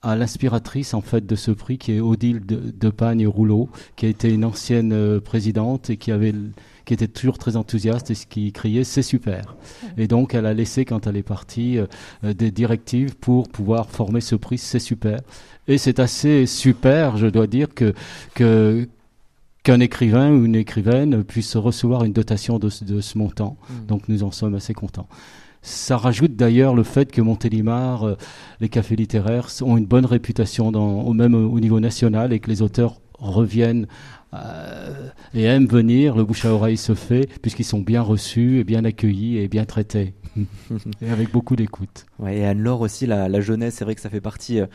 à 0.01 0.15
l'inspiratrice 0.15 0.93
en 0.93 1.01
fait 1.01 1.25
de 1.25 1.35
ce 1.35 1.51
prix 1.51 1.77
qui 1.77 1.93
est 1.93 1.99
Odile 1.99 2.45
de, 2.45 2.71
de 2.73 2.89
Pagne 2.89 3.27
Rouleau, 3.27 3.69
qui 3.95 4.05
a 4.05 4.09
été 4.09 4.29
une 4.29 4.45
ancienne 4.45 4.93
euh, 4.93 5.19
présidente 5.19 5.89
et 5.89 5.97
qui 5.97 6.11
avait 6.11 6.33
qui 6.85 6.93
était 6.93 7.07
toujours 7.07 7.37
très 7.37 7.55
enthousiaste 7.55 8.09
et 8.11 8.15
qui 8.15 8.51
criait 8.51 8.83
c'est 8.83 9.01
super. 9.01 9.55
Et 9.97 10.07
donc 10.07 10.33
elle 10.33 10.45
a 10.45 10.53
laissé 10.53 10.85
quand 10.85 11.05
elle 11.07 11.17
est 11.17 11.23
partie 11.23 11.77
euh, 11.77 11.85
euh, 12.23 12.33
des 12.33 12.51
directives 12.51 13.15
pour 13.17 13.49
pouvoir 13.49 13.89
former 13.89 14.21
ce 14.21 14.35
prix 14.35 14.57
c'est 14.57 14.79
super. 14.79 15.19
Et 15.67 15.77
c'est 15.77 15.99
assez 15.99 16.45
super, 16.45 17.17
je 17.17 17.27
dois 17.27 17.47
dire 17.47 17.73
que 17.73 17.93
que 18.33 18.87
qu'un 19.69 19.81
écrivain 19.81 20.31
ou 20.31 20.45
une 20.45 20.55
écrivaine 20.55 21.23
puisse 21.23 21.55
recevoir 21.55 22.03
une 22.03 22.11
dotation 22.11 22.57
de, 22.57 22.71
de 22.81 23.01
ce 23.01 23.19
montant. 23.19 23.55
Mmh. 23.69 23.85
Donc 23.85 24.09
nous 24.09 24.23
en 24.23 24.31
sommes 24.31 24.55
assez 24.55 24.73
contents. 24.73 25.07
Ça 25.61 25.95
rajoute 25.95 26.35
d'ailleurs 26.35 26.73
le 26.73 26.81
fait 26.81 27.11
que 27.11 27.21
Montélimar, 27.21 28.03
euh, 28.03 28.17
les 28.61 28.69
cafés 28.69 28.95
littéraires 28.95 29.47
ont 29.61 29.77
une 29.77 29.85
bonne 29.85 30.07
réputation 30.07 30.71
dans, 30.71 31.01
au 31.01 31.13
même 31.13 31.35
au 31.35 31.59
niveau 31.59 31.79
national 31.79 32.33
et 32.33 32.39
que 32.39 32.49
les 32.49 32.63
auteurs 32.63 32.99
reviennent 33.19 33.85
et 35.33 35.43
aiment 35.43 35.67
venir. 35.67 36.15
Le 36.15 36.23
bouche 36.23 36.45
à 36.45 36.53
oreille 36.53 36.77
se 36.77 36.93
fait 36.93 37.29
puisqu'ils 37.41 37.65
sont 37.65 37.79
bien 37.79 38.01
reçus 38.01 38.59
et 38.59 38.63
bien 38.63 38.85
accueillis 38.85 39.37
et 39.37 39.47
bien 39.47 39.65
traités. 39.65 40.13
et 41.01 41.09
avec 41.09 41.31
beaucoup 41.31 41.55
d'écoute. 41.55 42.05
Ouais, 42.19 42.37
et 42.37 42.45
Anne-Laure 42.45 42.81
aussi, 42.81 43.05
la, 43.05 43.29
la 43.29 43.41
jeunesse, 43.41 43.75
c'est 43.75 43.85
vrai 43.85 43.95
que 43.95 44.01
ça 44.01 44.09
fait 44.09 44.21
partie 44.21 44.59
euh, 44.59 44.67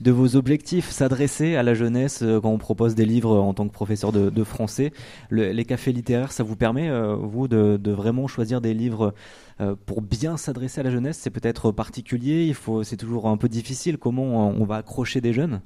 de 0.00 0.10
vos 0.10 0.36
objectifs, 0.36 0.90
s'adresser 0.90 1.56
à 1.56 1.62
la 1.62 1.74
jeunesse 1.74 2.20
euh, 2.22 2.40
quand 2.40 2.50
on 2.50 2.58
propose 2.58 2.94
des 2.94 3.04
livres 3.04 3.36
en 3.36 3.54
tant 3.54 3.66
que 3.66 3.72
professeur 3.72 4.12
de, 4.12 4.30
de 4.30 4.44
français. 4.44 4.92
Le, 5.28 5.50
les 5.50 5.64
cafés 5.64 5.92
littéraires, 5.92 6.32
ça 6.32 6.42
vous 6.44 6.56
permet, 6.56 6.88
euh, 6.88 7.14
vous, 7.16 7.48
de, 7.48 7.76
de, 7.76 7.90
vraiment 7.92 8.26
choisir 8.26 8.60
des 8.60 8.74
livres 8.74 9.14
euh, 9.60 9.74
pour 9.86 10.02
bien 10.02 10.36
s'adresser 10.36 10.80
à 10.80 10.84
la 10.84 10.90
jeunesse? 10.90 11.18
C'est 11.18 11.30
peut-être 11.30 11.72
particulier, 11.72 12.44
il 12.46 12.54
faut, 12.54 12.84
c'est 12.84 12.96
toujours 12.96 13.28
un 13.28 13.36
peu 13.36 13.48
difficile. 13.48 13.98
Comment 13.98 14.48
on 14.50 14.64
va 14.64 14.76
accrocher 14.76 15.20
des 15.20 15.32
jeunes? 15.32 15.60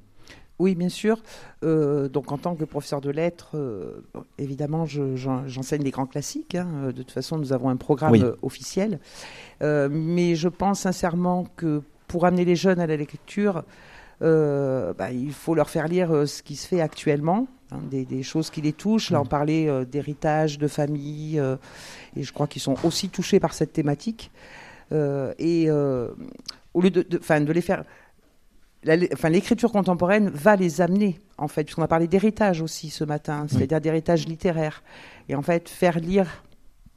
Oui, 0.59 0.75
bien 0.75 0.89
sûr. 0.89 1.19
Euh, 1.65 2.09
donc, 2.09 2.31
en 2.31 2.39
tant 2.39 2.55
que 2.55 2.65
professeur 2.65 3.01
de 3.01 3.11
lettres, 3.11 3.53
euh, 3.55 4.05
évidemment, 4.39 4.87
j'enseigne 4.87 5.81
je, 5.81 5.85
les 5.85 5.91
grands 5.91 6.07
classiques. 6.07 6.55
Hein. 6.55 6.87
De 6.87 6.93
toute 6.93 7.11
façon, 7.11 7.39
nous 7.39 7.53
avons 7.53 7.69
un 7.69 7.77
programme 7.77 8.13
oui. 8.13 8.23
officiel. 8.43 9.01
Euh, 9.63 9.89
mais 9.91 10.35
je 10.35 10.49
pense 10.49 10.81
sincèrement 10.81 11.47
que 11.57 11.83
pour 12.07 12.27
amener 12.27 12.45
les 12.45 12.57
jeunes 12.57 12.81
à 12.81 12.87
la 12.87 12.97
lecture, 12.97 13.65
bah, 14.21 15.11
il 15.11 15.33
faut 15.33 15.57
leur 15.57 15.69
faire 15.69 15.89
lire 15.89 16.29
ce 16.29 16.45
qui 16.45 16.55
se 16.55 16.69
fait 16.69 16.81
actuellement, 16.81 17.49
hein, 17.73 17.81
des, 17.91 18.05
des, 18.05 18.23
choses 18.23 18.51
qui 18.51 18.61
les 18.61 18.73
touchent. 18.73 19.11
Là, 19.11 19.21
on 19.21 19.27
parlait 19.27 19.85
d'héritage, 19.85 20.59
de 20.59 20.69
famille, 20.69 21.43
et 22.15 22.23
je 22.23 22.33
crois 22.33 22.47
qu'ils 22.47 22.63
sont 22.63 22.77
aussi 22.85 23.09
touchés 23.09 23.41
par 23.41 23.53
cette 23.53 23.73
thématique. 23.73 24.31
et 24.93 25.69
au 25.71 26.81
lieu 26.81 26.91
de, 26.91 27.03
de, 27.03 27.19
de 27.19 27.53
les 27.53 27.61
faire 27.63 27.85
enfin, 29.13 29.29
l'écriture 29.29 29.73
contemporaine 29.73 30.29
va 30.31 30.57
les 30.57 30.81
amener, 30.81 31.21
en 31.39 31.49
fait, 31.49 31.65
puisqu'on 31.65 31.83
a 31.83 31.89
parlé 31.89 32.09
d'héritage 32.09 32.61
aussi 32.63 32.91
ce 32.91 33.05
matin, 33.05 33.47
c'est-à-dire 33.49 33.77
oui. 33.79 33.83
d'héritage 33.83 34.27
littéraire. 34.27 34.83
Et 35.29 35.35
en 35.35 35.43
fait, 35.43 35.69
faire 35.69 35.99
lire 35.99 36.43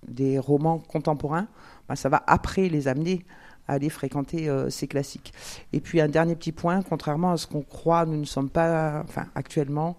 des 0.07 0.39
romans 0.39 0.79
contemporains, 0.79 1.47
ben, 1.87 1.95
ça 1.95 2.09
va 2.09 2.23
après 2.27 2.69
les 2.69 2.87
amener 2.87 3.25
à 3.67 3.73
aller 3.73 3.89
fréquenter 3.89 4.49
euh, 4.49 4.69
ces 4.69 4.87
classiques. 4.87 5.33
Et 5.73 5.79
puis 5.79 6.01
un 6.01 6.07
dernier 6.07 6.35
petit 6.35 6.51
point, 6.51 6.81
contrairement 6.81 7.31
à 7.31 7.37
ce 7.37 7.47
qu'on 7.47 7.61
croit, 7.61 8.05
nous 8.05 8.17
ne 8.17 8.25
sommes 8.25 8.49
pas, 8.49 9.01
enfin 9.03 9.25
actuellement, 9.35 9.97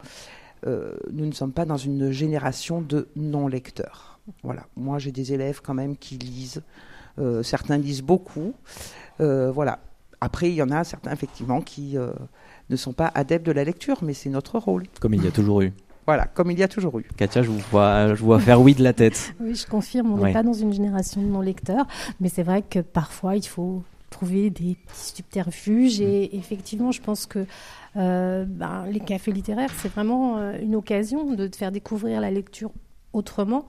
euh, 0.66 0.95
nous 1.12 1.26
ne 1.26 1.33
sommes 1.33 1.52
pas 1.52 1.64
dans 1.64 1.76
une 1.76 2.11
génération 2.11 2.81
de 2.81 3.09
non-lecteurs. 3.16 4.21
Voilà, 4.43 4.66
moi 4.76 4.99
j'ai 4.99 5.12
des 5.12 5.33
élèves 5.33 5.61
quand 5.62 5.75
même 5.75 5.97
qui 5.97 6.16
lisent, 6.19 6.62
euh, 7.19 7.43
certains 7.43 7.78
lisent 7.78 8.02
beaucoup, 8.02 8.55
voilà. 9.19 9.78
Après, 10.26 10.49
il 10.49 10.54
y 10.56 10.62
en 10.62 10.73
a 10.73 10.83
certains, 10.83 11.12
effectivement, 11.12 11.61
qui 11.61 11.97
euh, 11.97 12.11
ne 12.68 12.75
sont 12.75 12.92
pas 12.92 13.12
adeptes 13.14 13.47
de 13.47 13.52
la 13.52 13.62
lecture, 13.62 13.99
mais 14.02 14.12
c'est 14.12 14.28
notre 14.28 14.59
rôle. 14.59 14.83
Comme 14.99 15.14
il 15.14 15.23
y 15.25 15.28
a 15.28 15.30
toujours 15.30 15.61
eu. 15.62 15.73
Voilà, 16.04 16.26
comme 16.26 16.50
il 16.50 16.59
y 16.59 16.64
a 16.64 16.68
toujours 16.68 16.99
eu. 16.99 17.04
Katia, 17.16 17.45
je 17.45 17.49
vous 17.49 17.61
vois, 17.71 18.09
je 18.09 18.18
vous 18.18 18.26
vois 18.26 18.40
faire 18.40 18.61
oui 18.61 18.75
de 18.75 18.83
la 18.83 18.92
tête. 18.92 19.37
Oui, 19.40 19.54
je 19.54 19.64
confirme, 19.68 20.12
on 20.12 20.16
n'est 20.16 20.25
ouais. 20.25 20.33
pas 20.33 20.42
dans 20.42 20.52
une 20.52 20.73
génération 20.73 21.23
de 21.23 21.28
non-lecteurs, 21.28 21.87
mais 22.18 22.28
c'est 22.28 22.42
vrai 22.42 22.62
que 22.62 22.80
parfois, 22.80 23.37
il 23.37 23.47
faut 23.47 23.85
trouver 24.11 24.50
des 24.50 24.75
petits 24.75 25.14
subterfuges. 25.14 26.00
Et 26.00 26.28
mmh. 26.33 26.37
effectivement, 26.37 26.90
je 26.90 27.00
pense 27.00 27.26
que 27.26 27.47
euh, 27.97 28.45
ben, 28.49 28.85
les 28.90 28.99
cafés 28.99 29.30
littéraires, 29.30 29.71
c'est 29.76 29.92
vraiment 29.92 30.38
euh, 30.38 30.59
une 30.61 30.75
occasion 30.75 31.35
de 31.35 31.47
te 31.47 31.54
faire 31.54 31.71
découvrir 31.71 32.21
la 32.21 32.33
lecture 32.33 32.73
autrement. 33.12 33.68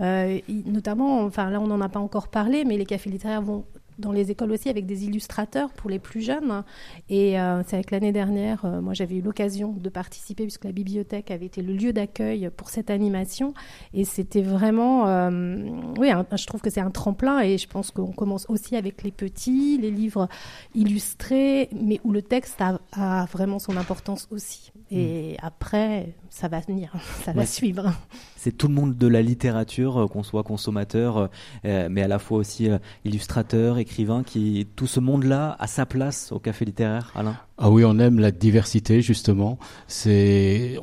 Euh, 0.00 0.38
notamment, 0.64 1.20
enfin 1.20 1.50
là 1.50 1.60
on 1.60 1.66
n'en 1.66 1.82
a 1.82 1.90
pas 1.90 2.00
encore 2.00 2.28
parlé, 2.28 2.64
mais 2.64 2.78
les 2.78 2.86
cafés 2.86 3.10
littéraires 3.10 3.42
vont 3.42 3.66
dans 3.98 4.12
les 4.12 4.30
écoles 4.30 4.52
aussi 4.52 4.68
avec 4.68 4.86
des 4.86 5.04
illustrateurs 5.04 5.70
pour 5.70 5.90
les 5.90 5.98
plus 5.98 6.20
jeunes. 6.20 6.62
Et 7.08 7.38
euh, 7.38 7.62
c'est 7.66 7.74
avec 7.74 7.90
l'année 7.90 8.12
dernière, 8.12 8.64
euh, 8.64 8.80
moi 8.80 8.94
j'avais 8.94 9.16
eu 9.16 9.22
l'occasion 9.22 9.72
de 9.72 9.88
participer 9.88 10.44
puisque 10.44 10.64
la 10.64 10.72
bibliothèque 10.72 11.30
avait 11.30 11.46
été 11.46 11.62
le 11.62 11.74
lieu 11.74 11.92
d'accueil 11.92 12.50
pour 12.56 12.70
cette 12.70 12.90
animation. 12.90 13.54
Et 13.92 14.04
c'était 14.04 14.42
vraiment, 14.42 15.08
euh, 15.08 15.68
oui, 15.98 16.10
un, 16.10 16.24
je 16.36 16.46
trouve 16.46 16.60
que 16.60 16.70
c'est 16.70 16.80
un 16.80 16.90
tremplin 16.90 17.40
et 17.40 17.58
je 17.58 17.68
pense 17.68 17.90
qu'on 17.90 18.12
commence 18.12 18.46
aussi 18.48 18.76
avec 18.76 19.02
les 19.02 19.10
petits, 19.10 19.78
les 19.78 19.90
livres 19.90 20.28
illustrés, 20.74 21.68
mais 21.72 22.00
où 22.04 22.12
le 22.12 22.22
texte 22.22 22.60
a, 22.60 22.78
a 22.92 23.26
vraiment 23.26 23.58
son 23.58 23.76
importance 23.76 24.28
aussi. 24.30 24.72
Et 24.90 25.32
mmh. 25.32 25.36
après, 25.46 26.14
ça 26.30 26.48
va 26.48 26.60
venir, 26.60 26.92
ça 27.24 27.32
va 27.32 27.44
suivre. 27.44 27.92
C'est 28.36 28.56
tout 28.56 28.68
le 28.68 28.74
monde 28.74 28.96
de 28.96 29.06
la 29.06 29.22
littérature, 29.22 29.98
euh, 29.98 30.06
qu'on 30.06 30.22
soit 30.22 30.44
consommateur, 30.44 31.28
mais 31.64 32.02
à 32.02 32.08
la 32.08 32.18
fois 32.18 32.38
aussi 32.38 32.68
illustrateur, 33.04 33.78
écrivain, 33.88 34.22
qui 34.22 34.66
tout 34.76 34.86
ce 34.86 35.00
monde-là 35.00 35.56
a 35.58 35.66
sa 35.66 35.86
place 35.86 36.30
au 36.32 36.38
café 36.38 36.64
littéraire, 36.64 37.12
Alain? 37.14 37.36
Ah 37.56 37.70
oui, 37.70 37.84
on 37.84 37.98
aime 37.98 38.18
la 38.18 38.30
diversité 38.30 39.00
justement. 39.00 39.58
C'est 39.86 40.78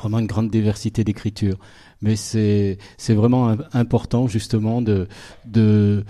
vraiment 0.00 0.20
une 0.20 0.26
grande 0.26 0.50
diversité 0.50 1.04
d'écriture, 1.04 1.58
mais 2.00 2.16
c'est 2.16 2.78
c'est 2.96 3.14
vraiment 3.14 3.56
important 3.72 4.28
justement 4.28 4.80
de 4.80 5.08
de 5.44 6.04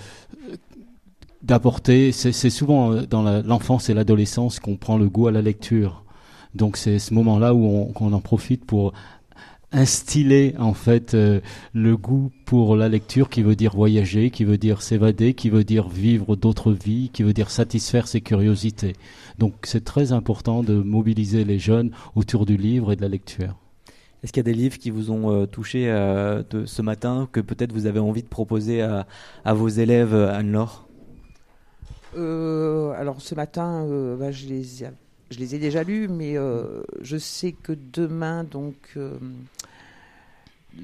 d'apporter. 1.43 2.13
C'est 2.13 2.51
souvent 2.51 3.03
dans 3.03 3.23
l'enfance 3.43 3.89
et 3.89 3.95
l'adolescence 3.95 4.61
qu'on 4.61 4.77
prend 4.77 4.99
le 4.99 5.09
goût 5.09 5.27
à 5.27 5.33
la 5.33 5.43
lecture 5.43 6.05
donc 6.55 6.77
c'est 6.77 6.99
ce 6.99 7.13
moment-là 7.15 7.55
où 7.55 7.93
on, 7.99 8.13
en 8.13 8.21
profite 8.21 8.65
pour 8.65 8.93
instiller 9.75 10.55
en 10.59 10.73
fait 10.73 11.15
euh, 11.15 11.41
le 11.75 11.97
goût 11.97 12.31
pour 12.47 12.77
la 12.77 12.89
lecture 12.89 13.29
qui 13.29 13.43
veut 13.43 13.57
dire 13.57 13.75
voyager, 13.75 14.31
qui 14.31 14.45
veut 14.45 14.57
dire 14.57 14.81
s'évader, 14.81 15.35
qui 15.35 15.51
veut 15.51 15.65
dire 15.65 15.89
vivre 15.89 16.37
d'autres 16.37 16.73
vies, 16.73 17.11
qui 17.13 17.23
veut 17.23 17.33
dire 17.33 17.51
satisfaire 17.51 18.07
ses 18.07 18.21
curiosités. 18.21 18.95
Donc 19.39 19.55
c'est 19.65 19.85
très 19.85 20.13
important 20.13 20.63
de 20.63 20.75
mobiliser 20.75 21.45
les 21.45 21.59
jeunes 21.59 21.91
autour 22.15 22.47
du 22.47 22.57
livre 22.57 22.93
et 22.93 22.97
de 22.97 23.03
la 23.03 23.09
lecture. 23.09 23.57
Est-ce 24.23 24.33
qu'il 24.33 24.41
y 24.41 24.49
a 24.49 24.53
des 24.53 24.59
livres 24.59 24.79
qui 24.79 24.91
vous 24.91 25.11
ont 25.11 25.31
euh, 25.31 25.47
touché 25.47 25.91
euh, 25.91 26.43
ce 26.65 26.81
matin 26.81 27.29
que 27.33 27.41
peut-être 27.41 27.73
vous 27.73 27.87
avez 27.87 28.01
envie 28.01 28.23
de 28.23 28.29
proposer 28.29 28.81
à, 28.81 29.07
vos 29.55 29.69
élèves, 29.69 30.15
Anne-Laure? 30.15 30.89
Alors 32.17 33.21
ce 33.21 33.35
matin, 33.35 33.85
bah, 34.19 34.31
je 34.31 34.47
les 34.47 34.85
ai 34.85 34.89
je 35.35 35.41
les 35.41 35.55
ai 35.55 35.59
déjà 35.59 35.83
lus, 35.83 36.09
mais 36.09 36.37
euh, 36.37 36.83
je 37.01 37.17
sais 37.17 37.53
que 37.53 37.73
demain, 37.93 38.45
donc, 38.45 38.77
euh, 38.97 39.19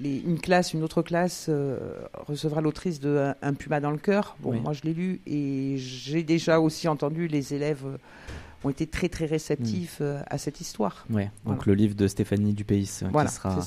une 0.03 0.41
classe, 0.41 0.73
une 0.75 0.83
autre 0.83 1.03
classe 1.03 1.47
euh, 1.49 1.79
recevra 2.27 2.61
l'autrice 2.61 3.01
de 3.01 3.33
un, 3.43 3.55
Puma 3.55 3.81
dans 3.81 3.91
le 3.91 3.99
cœur. 3.99 4.37
Bon, 4.41 4.53
moi 4.61 4.73
je 4.73 4.83
l'ai 4.83 4.95
lu 4.95 5.21
et 5.27 5.77
j'ai 5.79 6.23
déjà 6.23 6.61
aussi 6.61 6.89
entendu 6.89 7.29
les 7.29 7.55
élèves 7.55 7.85
ont 8.63 8.71
été 8.71 8.87
très 8.87 9.09
très 9.09 9.25
réceptifs 9.25 10.01
hmm. 10.01 10.23
à 10.27 10.39
cette 10.39 10.61
histoire. 10.61 11.07
Ouais, 11.11 11.31
donc 11.47 11.67
le 11.67 11.75
livre 11.75 11.95
de 11.95 12.07
Stéphanie 12.07 12.53
Dupéis 12.53 12.83
qui 12.83 13.29
sera 13.29 13.59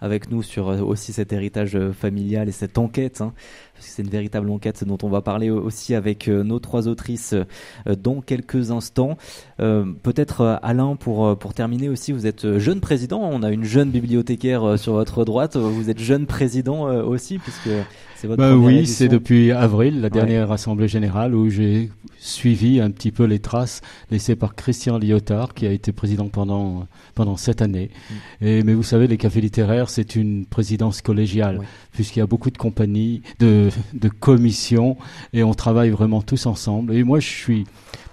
avec 0.00 0.30
nous 0.30 0.42
sur 0.42 0.66
aussi 0.66 1.12
cet 1.12 1.32
héritage 1.32 1.78
familial 1.92 2.48
et 2.48 2.52
cette 2.52 2.78
enquête. 2.78 3.20
Hein 3.20 3.32
parce 3.78 3.90
que 3.90 3.94
c'est 3.94 4.02
une 4.02 4.10
véritable 4.10 4.50
enquête 4.50 4.82
dont 4.84 4.98
on 5.02 5.08
va 5.08 5.22
parler 5.22 5.50
aussi 5.50 5.94
avec 5.94 6.28
euh, 6.28 6.42
nos 6.42 6.58
trois 6.58 6.88
autrices 6.88 7.32
euh, 7.32 7.94
dans 7.94 8.20
quelques 8.20 8.72
instants. 8.72 9.16
Euh, 9.60 9.84
peut-être 10.02 10.58
Alain, 10.62 10.96
pour, 10.96 11.38
pour 11.38 11.54
terminer 11.54 11.88
aussi, 11.88 12.10
vous 12.10 12.26
êtes 12.26 12.58
jeune 12.58 12.80
président, 12.80 13.20
on 13.22 13.42
a 13.42 13.50
une 13.50 13.64
jeune 13.64 13.90
bibliothécaire 13.90 14.78
sur 14.78 14.94
votre 14.94 15.24
droite, 15.24 15.56
vous 15.56 15.90
êtes 15.90 16.00
jeune 16.00 16.26
président 16.26 16.84
aussi, 17.04 17.38
puisque 17.38 17.70
c'est 18.16 18.26
votre 18.26 18.40
bah 18.40 18.56
Oui, 18.56 18.86
c'est 18.86 19.08
depuis 19.08 19.52
avril, 19.52 20.00
la 20.00 20.10
dernière 20.10 20.50
Assemblée 20.50 20.88
Générale, 20.88 21.34
où 21.34 21.48
j'ai 21.50 21.90
suivi 22.18 22.80
un 22.80 22.90
petit 22.90 23.12
peu 23.12 23.24
les 23.24 23.38
traces 23.38 23.80
laissées 24.10 24.34
par 24.34 24.56
Christian 24.56 24.98
Lyotard, 24.98 25.54
qui 25.54 25.66
a 25.66 25.70
été 25.70 25.92
président 25.92 26.28
pendant, 26.28 26.86
pendant 27.14 27.36
sept 27.36 27.62
années. 27.62 27.90
Mm. 28.10 28.14
Et, 28.44 28.62
mais 28.64 28.74
vous 28.74 28.82
savez, 28.82 29.06
les 29.06 29.16
cafés 29.16 29.40
littéraires, 29.40 29.87
c'est 29.90 30.16
une 30.16 30.46
présidence 30.46 31.02
collégiale, 31.02 31.60
puisqu'il 31.92 32.20
y 32.20 32.22
a 32.22 32.26
beaucoup 32.26 32.50
de 32.50 32.58
compagnies, 32.58 33.22
de 33.38 33.68
de, 33.94 34.08
commission 34.08 34.96
et 35.32 35.42
on 35.42 35.54
travaille 35.54 35.90
vraiment 35.90 36.22
tous 36.22 36.46
ensemble. 36.46 36.94
Et 36.94 37.04
moi, 37.04 37.20
je 37.20 37.28
suis 37.28 37.64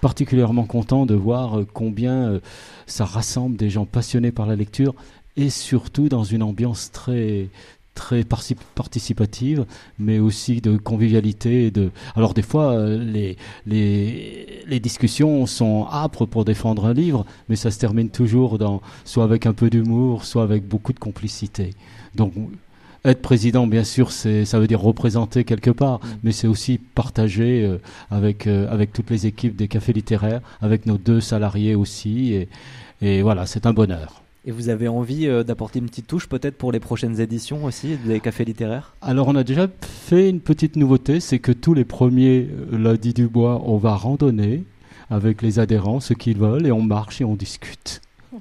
particulièrement 0.01 0.65
content 0.65 1.05
de 1.05 1.15
voir 1.15 1.60
euh, 1.60 1.67
combien 1.72 2.29
euh, 2.29 2.39
ça 2.86 3.05
rassemble 3.05 3.58
des 3.58 3.70
gens 3.70 3.86
passionnés 3.86 4.32
par 4.32 4.46
la 4.46 4.55
lecture 4.55 4.94
et 5.38 5.50
surtout 5.50 6.08
dans 6.08 6.24
une 6.24 6.44
ambiance 6.44 6.91
très 6.91 7.50
très 7.95 8.23
participative, 8.23 9.65
mais 9.97 10.19
aussi 10.19 10.61
de 10.61 10.77
convivialité. 10.77 11.71
de... 11.71 11.89
Alors 12.15 12.35
des 12.35 12.43
fois, 12.43 12.73
euh, 12.73 13.03
les, 13.03 13.37
les, 13.65 14.63
les, 14.67 14.79
discussions 14.79 15.45
sont 15.47 15.87
âpres 15.91 16.25
pour 16.25 16.45
défendre 16.45 16.85
un 16.85 16.93
livre, 16.93 17.25
mais 17.49 17.55
ça 17.55 17.71
se 17.71 17.79
termine 17.79 18.09
toujours 18.09 18.59
dans, 18.59 18.81
soit 19.05 19.23
avec 19.23 19.47
un 19.47 19.53
peu 19.53 19.69
d'humour, 19.69 20.25
soit 20.25 20.43
avec 20.43 20.67
beaucoup 20.67 20.93
de 20.93 20.99
complicité. 20.99 21.71
Donc 22.13 22.33
être 23.05 23.21
président, 23.21 23.65
bien 23.67 23.83
sûr, 23.83 24.11
c'est, 24.11 24.45
ça 24.45 24.59
veut 24.59 24.67
dire 24.67 24.81
représenter 24.81 25.43
quelque 25.43 25.71
part, 25.71 25.99
mm. 25.99 26.07
mais 26.23 26.31
c'est 26.31 26.47
aussi 26.47 26.77
partager 26.77 27.63
euh, 27.63 27.77
avec, 28.11 28.45
euh, 28.45 28.71
avec 28.71 28.91
toutes 28.93 29.09
les 29.09 29.25
équipes 29.25 29.55
des 29.55 29.67
cafés 29.67 29.93
littéraires, 29.93 30.41
avec 30.61 30.85
nos 30.85 30.97
deux 30.97 31.21
salariés 31.21 31.75
aussi. 31.75 32.33
Et, 32.33 32.49
et 33.01 33.21
voilà, 33.21 33.45
c'est 33.45 33.65
un 33.65 33.73
bonheur. 33.73 34.25
Et 34.47 34.51
vous 34.51 34.69
avez 34.69 34.87
envie 34.87 35.27
euh, 35.27 35.43
d'apporter 35.43 35.79
une 35.79 35.87
petite 35.87 36.05
touche 36.05 36.27
peut-être 36.27 36.55
pour 36.55 36.71
les 36.71 36.79
prochaines 36.79 37.19
éditions 37.19 37.65
aussi 37.65 37.97
des 38.05 38.19
cafés 38.19 38.45
littéraires? 38.45 38.95
Alors 39.01 39.27
on 39.27 39.35
a 39.35 39.43
déjà 39.43 39.67
fait 39.81 40.29
une 40.29 40.39
petite 40.39 40.75
nouveauté, 40.75 41.19
c'est 41.19 41.39
que 41.39 41.51
tous 41.51 41.73
les 41.73 41.83
premiers 41.83 42.47
lundis 42.71 43.13
du 43.13 43.27
bois, 43.27 43.61
on 43.65 43.77
va 43.77 43.95
randonner 43.95 44.63
avec 45.09 45.41
les 45.41 45.57
adhérents, 45.59 45.99
ceux 45.99 46.15
qui 46.15 46.33
veulent, 46.33 46.67
et 46.67 46.71
on 46.71 46.81
marche 46.81 47.21
et 47.21 47.25
on 47.25 47.35
discute. 47.35 48.01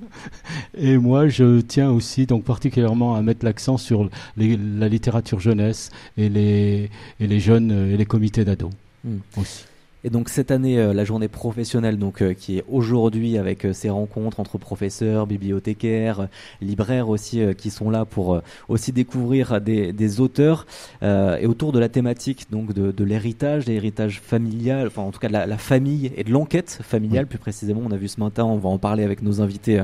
Et 0.76 0.96
moi, 0.98 1.28
je 1.28 1.60
tiens 1.60 1.90
aussi 1.90 2.26
donc 2.26 2.44
particulièrement 2.44 3.14
à 3.14 3.22
mettre 3.22 3.44
l'accent 3.44 3.76
sur 3.76 4.10
la 4.36 4.88
littérature 4.88 5.40
jeunesse 5.40 5.90
et 6.16 6.28
les, 6.28 6.90
et 7.20 7.26
les 7.26 7.40
jeunes 7.40 7.70
et 7.92 7.96
les 7.96 8.06
comités 8.06 8.44
d'ados 8.44 8.72
hmm. 9.04 9.18
aussi. 9.38 9.64
Et 10.04 10.10
donc 10.10 10.28
cette 10.28 10.50
année, 10.50 10.78
euh, 10.78 10.92
la 10.92 11.04
journée 11.04 11.28
professionnelle, 11.28 11.98
donc 11.98 12.20
euh, 12.20 12.34
qui 12.34 12.58
est 12.58 12.64
aujourd'hui 12.68 13.38
avec 13.38 13.64
euh, 13.64 13.72
ces 13.72 13.88
rencontres 13.88 14.38
entre 14.38 14.58
professeurs, 14.58 15.26
bibliothécaires, 15.26 16.28
libraires 16.60 17.08
aussi, 17.08 17.42
qui 17.56 17.70
sont 17.70 17.88
là 17.88 18.04
pour 18.04 18.40
aussi 18.68 18.92
découvrir 18.92 19.60
des, 19.60 19.92
des 19.92 20.20
auteurs 20.20 20.66
et 21.02 21.46
autour 21.46 21.72
de 21.72 21.78
la 21.78 21.88
thématique 21.88 22.46
donc 22.50 22.72
de, 22.72 22.92
de 22.92 23.04
l'héritage, 23.04 23.66
l'héritage 23.66 24.20
familial, 24.20 24.86
enfin 24.88 25.02
en 25.02 25.10
tout 25.10 25.18
cas 25.18 25.28
de 25.28 25.32
la, 25.32 25.46
la 25.46 25.58
famille 25.58 26.12
et 26.16 26.24
de 26.24 26.30
l'enquête 26.30 26.80
familiale 26.82 27.26
plus 27.26 27.38
précisément. 27.38 27.80
On 27.84 27.90
a 27.90 27.96
vu 27.96 28.08
ce 28.08 28.20
matin, 28.20 28.44
on 28.44 28.58
va 28.58 28.68
en 28.68 28.78
parler 28.78 29.04
avec 29.04 29.22
nos 29.22 29.40
invités 29.40 29.82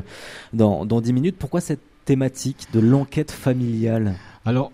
dans 0.53 0.85
dans 0.85 1.01
dix 1.01 1.13
minutes. 1.13 1.37
Pourquoi 1.39 1.61
cette 1.61 1.81
thématique 2.05 2.69
de 2.73 2.81
l'enquête 2.81 3.31
familiale? 3.31 4.15
Alors 4.45 4.73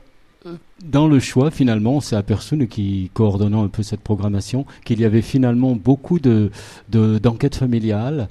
dans 0.84 1.08
le 1.08 1.20
choix, 1.20 1.50
finalement, 1.50 1.96
on 1.96 2.00
s'est 2.00 2.16
aperçu, 2.16 2.56
nous 2.56 2.66
qui 2.66 3.10
coordonnons 3.14 3.64
un 3.64 3.68
peu 3.68 3.82
cette 3.82 4.00
programmation, 4.00 4.66
qu'il 4.84 5.00
y 5.00 5.04
avait 5.04 5.22
finalement 5.22 5.74
beaucoup 5.74 6.18
de, 6.18 6.50
d'enquêtes 6.88 7.56
familiales 7.56 8.28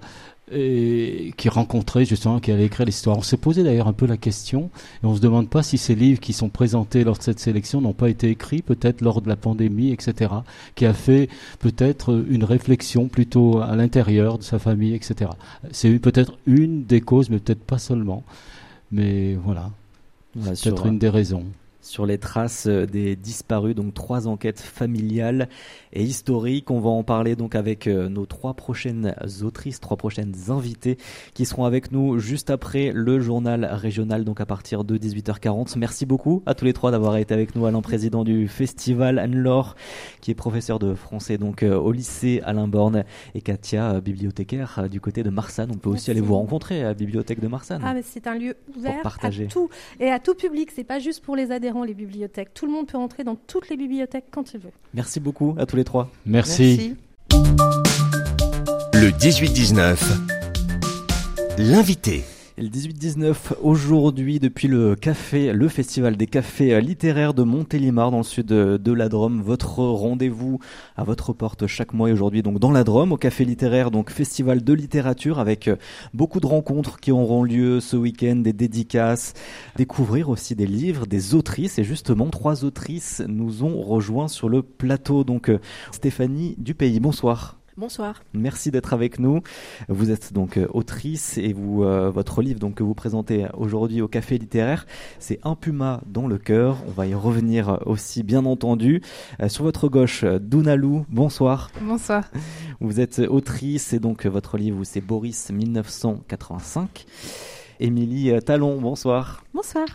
et 0.51 1.34
qui 1.38 1.49
rencontraient 1.49 2.06
justement, 2.06 2.39
qui 2.39 2.51
allaient 2.51 2.65
écrire 2.65 2.86
l'histoire. 2.86 3.17
On 3.17 3.23
s'est 3.23 3.38
posé 3.38 3.63
d'ailleurs 3.63 3.88
un 3.88 3.93
peu 3.93 4.06
la 4.06 4.17
question 4.17 4.69
et 5.04 5.08
on 5.08 5.15
se 5.15 5.19
demande 5.19 5.49
pas 5.49 5.63
si 5.63 5.80
ces 5.80 5.95
livres 5.95 6.19
qui 6.19 6.34
sont 6.34 6.49
présentés 6.49 7.04
lors 7.04 7.17
de 7.17 7.23
cette 7.23 7.39
sélection 7.39 7.82
n'ont 7.82 7.93
pas 7.93 8.10
été 8.10 8.30
écrits 8.30 8.62
peut-être 8.62 9.01
lors 9.01 9.21
de 9.21 9.28
la 9.28 9.36
pandémie, 9.36 9.91
etc., 9.91 10.32
qui 10.75 10.86
a 10.86 10.93
fait 10.93 11.30
peut-être 11.60 12.23
une 12.30 12.43
réflexion 12.43 13.08
plutôt 13.08 13.60
à 13.60 13.75
l'intérieur 13.75 14.38
de 14.38 14.43
sa 14.43 14.60
famille, 14.60 14.93
etc. 14.93 15.32
C'est 15.71 15.97
peut-être 15.97 16.38
une 16.45 16.86
des 16.86 17.01
causes, 17.01 17.32
mais 17.32 17.39
peut-être 17.39 17.63
pas 17.63 17.80
seulement. 17.80 18.23
Mais 18.91 19.34
voilà, 19.34 19.71
c'est 20.54 20.69
peut-être 20.69 20.86
une 20.86 20.99
des 20.99 21.10
raisons 21.10 21.45
sur 21.86 22.06
les 22.06 22.17
traces 22.17 22.65
euh, 22.67 22.86
des 22.86 23.15
disparus, 23.15 23.76
donc 23.76 23.93
trois 23.93 24.28
enquêtes 24.28 24.60
familiales 24.60 25.48
et 25.93 26.04
historiques. 26.04 26.71
On 26.71 26.80
va 26.80 26.89
en 26.89 27.04
parler 27.04 27.36
donc 27.36 27.54
avec 27.56 27.88
euh, 27.88 28.10
nos 28.10 28.26
trois 28.26 28.56
prochaines 28.56 29.15
autrices, 29.43 29.80
trois 29.80 29.95
prochaines 29.95 30.34
invitées 30.50 30.98
qui 31.34 31.45
seront 31.45 31.65
avec 31.65 31.91
nous 31.91 32.17
juste 32.17 32.50
après 32.50 32.91
le 32.91 33.19
journal 33.19 33.65
régional, 33.65 34.26
donc 34.26 34.41
à 34.41 34.45
partir 34.45 34.84
de 34.84 34.98
18h40. 34.98 35.78
Merci 35.78 36.06
beaucoup 36.06 36.41
à 36.45 36.56
tous 36.56 36.65
les 36.65 36.74
trois 36.74 36.89
d'avoir 36.89 37.17
été 37.17 37.34
avec 37.34 37.56
nous, 37.56 37.65
Alain, 37.65 37.82
président 37.82 38.24
du 38.24 38.48
festival, 38.48 39.19
Anne-Laure, 39.19 39.76
qui 40.21 40.32
est 40.32 40.36
professeur 40.36 40.80
de 40.80 40.95
français 40.95 41.38
donc 41.38 41.62
euh, 41.62 41.78
au 41.78 41.91
lycée 41.91 42.41
Alain 42.45 42.67
Borne, 42.67 43.04
et 43.36 43.41
Katia, 43.41 44.02
bibliothécaire 44.02 44.88
du 44.89 45.00
côté 45.00 45.21
de 45.21 45.30
Marsanne. 45.30 45.69
On 45.71 45.78
peut 45.78 45.89
aussi 45.89 46.10
aller 46.10 46.21
vous 46.21 46.36
rencontrer 46.36 46.82
à 46.82 46.86
la 46.86 46.93
bibliothèque 46.95 47.39
de 47.39 47.48
Marsanne. 47.48 47.82
Ah, 47.86 47.93
mais 47.93 48.02
c'est 48.02 48.26
un 48.26 48.36
lieu 48.36 48.56
ouvert 48.76 49.02
à 49.21 49.30
tout 49.50 49.69
et 50.00 50.10
à 50.10 50.19
tout 50.19 50.34
public. 50.34 50.71
C'est 50.74 50.84
pas 50.84 51.00
juste 51.00 51.24
pour 51.24 51.36
les 51.36 51.52
adhérents 51.52 51.75
les 51.84 51.94
bibliothèques. 51.94 52.54
Tout 52.54 52.66
le 52.66 52.72
monde 52.72 52.88
peut 52.88 52.98
entrer 52.98 53.24
dans 53.24 53.36
toutes 53.36 53.70
les 53.70 53.78
bibliothèques 53.78 54.26
quand 54.32 54.54
il 54.54 54.60
veut. 54.60 54.72
Merci 54.94 55.20
beaucoup 55.20 55.56
à 55.58 55.66
tous 55.66 55.76
les 55.76 55.84
trois. 55.84 56.10
Merci. 56.26 56.96
Le 58.94 59.10
18-19, 59.10 59.98
l'invité 61.58 62.24
le 62.58 62.70
18-19 62.70 63.36
aujourd'hui 63.62 64.39
depuis 64.39 64.70
le 64.70 64.96
café, 64.96 65.52
le 65.52 65.68
festival 65.68 66.15
des 66.15 66.26
cafés 66.26 66.80
littéraires 66.80 67.34
de 67.34 67.44
Montélimar 67.44 68.12
dans 68.12 68.20
le 68.20 68.24
sud 68.24 68.46
de 68.46 68.94
la 68.94 69.10
Drôme. 69.10 69.41
Votre 69.41 69.80
rendez-vous 69.80 70.60
à 70.96 71.04
votre 71.04 71.34
porte 71.34 71.68
chaque 71.68 71.94
mois 71.94 72.10
et 72.10 72.13
aujourd'hui 72.13 72.44
donc 72.44 72.60
dans 72.60 72.72
la 72.72 72.86
Drôme 72.86 73.12
au 73.12 73.18
café 73.18 73.44
littéraire 73.44 73.91
donc 73.91 74.10
festival 74.10 74.63
de 74.63 74.72
littérature 74.72 75.39
avec 75.39 75.68
euh, 75.68 75.76
beaucoup 76.13 76.39
de 76.39 76.48
rencontres 76.48 76.98
qui 77.02 77.12
auront 77.12 77.44
lieu 77.44 77.82
ce 77.82 77.98
week-end, 77.98 78.38
des 78.38 78.54
dédicaces, 78.54 79.34
découvrir 79.76 80.30
aussi 80.30 80.56
des 80.56 80.68
livres, 80.68 81.08
des 81.08 81.36
autrices 81.36 81.78
et 81.78 81.84
justement 81.84 82.30
trois 82.30 82.63
autrices 82.63 83.22
nous 83.28 83.63
ont 83.65 83.82
rejoints 83.82 84.30
sur 84.30 84.48
le 84.48 84.62
plateau 84.62 85.26
donc 85.26 85.50
euh, 85.50 85.60
Stéphanie 85.91 86.56
Dupays. 86.58 87.02
Bonsoir. 87.02 87.58
Bonsoir. 87.78 88.24
Merci 88.34 88.72
d'être 88.72 88.94
avec 88.94 89.20
nous. 89.20 89.42
Vous 89.90 90.10
êtes 90.10 90.32
donc 90.32 90.56
euh, 90.56 90.66
autrice 90.74 91.38
et 91.38 91.52
vous, 91.52 91.84
euh, 91.84 92.10
votre 92.10 92.42
livre 92.42 92.58
donc, 92.58 92.76
que 92.76 92.84
vous 92.84 92.94
présentez 92.94 93.48
aujourd'hui 93.54 94.02
au 94.02 94.08
Café 94.08 94.38
littéraire, 94.38 94.86
c'est 95.20 95.40
Un 95.44 95.56
puma 95.56 96.00
dans 96.06 96.26
le 96.26 96.38
cœur. 96.38 96.78
On 96.88 96.92
va 96.92 97.06
y 97.06 97.14
revenir 97.14 97.80
aussi, 97.86 98.24
bien 98.24 98.46
entendu. 98.46 99.02
Euh, 99.42 99.50
sur 99.50 99.66
votre 99.66 99.90
gauche, 99.90 100.24
Dounalou, 100.24 101.06
bonsoir. 101.10 101.70
Bonsoir. 101.82 102.32
Vous 102.80 103.02
êtes 103.02 103.20
autrice 103.20 103.92
et 103.92 104.00
donc 104.00 104.26
votre 104.26 104.58
livre, 104.58 104.82
c'est 104.86 105.02
Boris 105.02 105.52
1985. 105.52 107.06
Émilie 107.82 108.32
Talon, 108.46 108.80
bonsoir. 108.80 109.44
Bonsoir. 109.54 109.88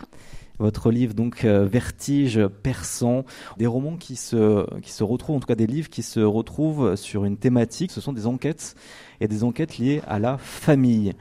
Votre 0.61 0.91
livre 0.91 1.13
donc 1.13 1.43
Vertige 1.43 2.39
perçant, 2.63 3.25
des 3.57 3.67
romans 3.67 3.97
qui 3.97 4.15
se 4.15 4.65
qui 4.81 4.91
se 4.91 5.03
retrouvent, 5.03 5.37
en 5.37 5.39
tout 5.39 5.47
cas 5.47 5.55
des 5.55 5.67
livres 5.67 5.89
qui 5.89 6.03
se 6.03 6.19
retrouvent 6.19 6.95
sur 6.95 7.25
une 7.25 7.37
thématique. 7.37 7.91
Ce 7.91 8.01
sont 8.01 8.13
des 8.13 8.27
enquêtes 8.27 8.75
et 9.21 9.27
des 9.27 9.43
enquêtes 9.43 9.77
liées 9.77 10.01
à 10.07 10.19
la 10.19 10.37
famille. 10.37 11.13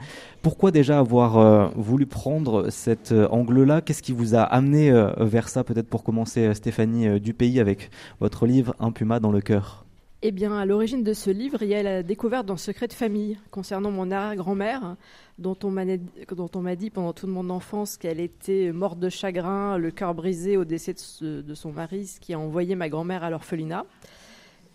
Pourquoi 0.43 0.71
déjà 0.71 0.99
avoir 0.99 1.39
euh, 1.39 1.69
voulu 1.77 2.07
prendre 2.07 2.71
cet 2.71 3.13
euh, 3.13 3.29
angle-là? 3.29 3.83
Qu'est-ce 3.83 4.03
qui 4.03 4.13
vous 4.13 4.35
a 4.35 4.43
amené 4.43 4.91
euh, 4.91 5.11
vers 5.19 5.49
ça 5.49 5.65
Peut-être 5.65 5.89
pour 5.89 6.03
commencer, 6.03 6.53
Stéphanie 6.55 7.21
Dupays, 7.21 7.61
avec 7.61 7.91
votre 8.21 8.47
livre 8.47 8.75
Un 8.81 8.91
dans 9.21 9.33
le 9.33 9.41
cœur? 9.41 9.85
Eh 10.23 10.33
bien, 10.33 10.55
à 10.55 10.67
l'origine 10.67 11.03
de 11.03 11.15
ce 11.15 11.31
livre, 11.31 11.63
il 11.63 11.69
y 11.69 11.75
a 11.75 11.83
la 11.83 12.03
découverte 12.03 12.45
d'un 12.45 12.59
secret 12.59 12.87
de 12.87 12.93
famille 12.93 13.39
concernant 13.51 13.91
mon 13.91 14.11
arrière-grand-mère, 14.11 14.97
dont 15.39 15.57
on 15.65 15.71
m'a 15.71 16.77
dit 16.77 16.91
pendant 16.91 17.15
toute 17.15 17.31
mon 17.31 17.49
enfance 17.49 17.97
qu'elle 17.97 18.21
était 18.21 18.71
morte 18.71 18.99
de 18.99 19.09
chagrin, 19.09 19.79
le 19.79 19.91
cœur 19.91 20.15
brisé 20.15 20.59
au 20.59 20.67
décès 20.67 20.95
de, 21.23 21.55
son 21.55 21.73
mari, 21.73 22.07
ce 22.07 22.21
qui 22.21 22.35
a 22.35 22.39
envoyé 22.39 22.75
ma 22.75 22.91
grand-mère 22.91 23.25
à 23.25 23.31
l'orphelinat. 23.31 23.87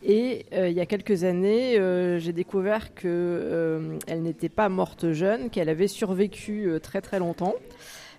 Et 0.02 0.48
euh, 0.54 0.68
il 0.68 0.76
y 0.76 0.82
a 0.82 0.88
quelques 0.88 1.26
années, 1.26 1.78
euh, 1.78 2.18
j'ai 2.18 2.34
découvert 2.34 2.96
qu'elle 2.96 3.12
euh, 3.12 4.00
n'était 4.20 4.50
pas 4.50 4.68
morte 4.68 5.12
jeune, 5.12 5.52
qu'elle 5.52 5.70
avait 5.70 5.88
survécu 5.88 6.72
très 6.82 7.02
très 7.02 7.20
longtemps. 7.20 7.54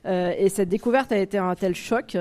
et 0.05 0.49
cette 0.49 0.69
découverte 0.69 1.11
a 1.11 1.19
été 1.19 1.39
un 1.39 1.57
tel 1.57 1.75
choc 1.75 2.17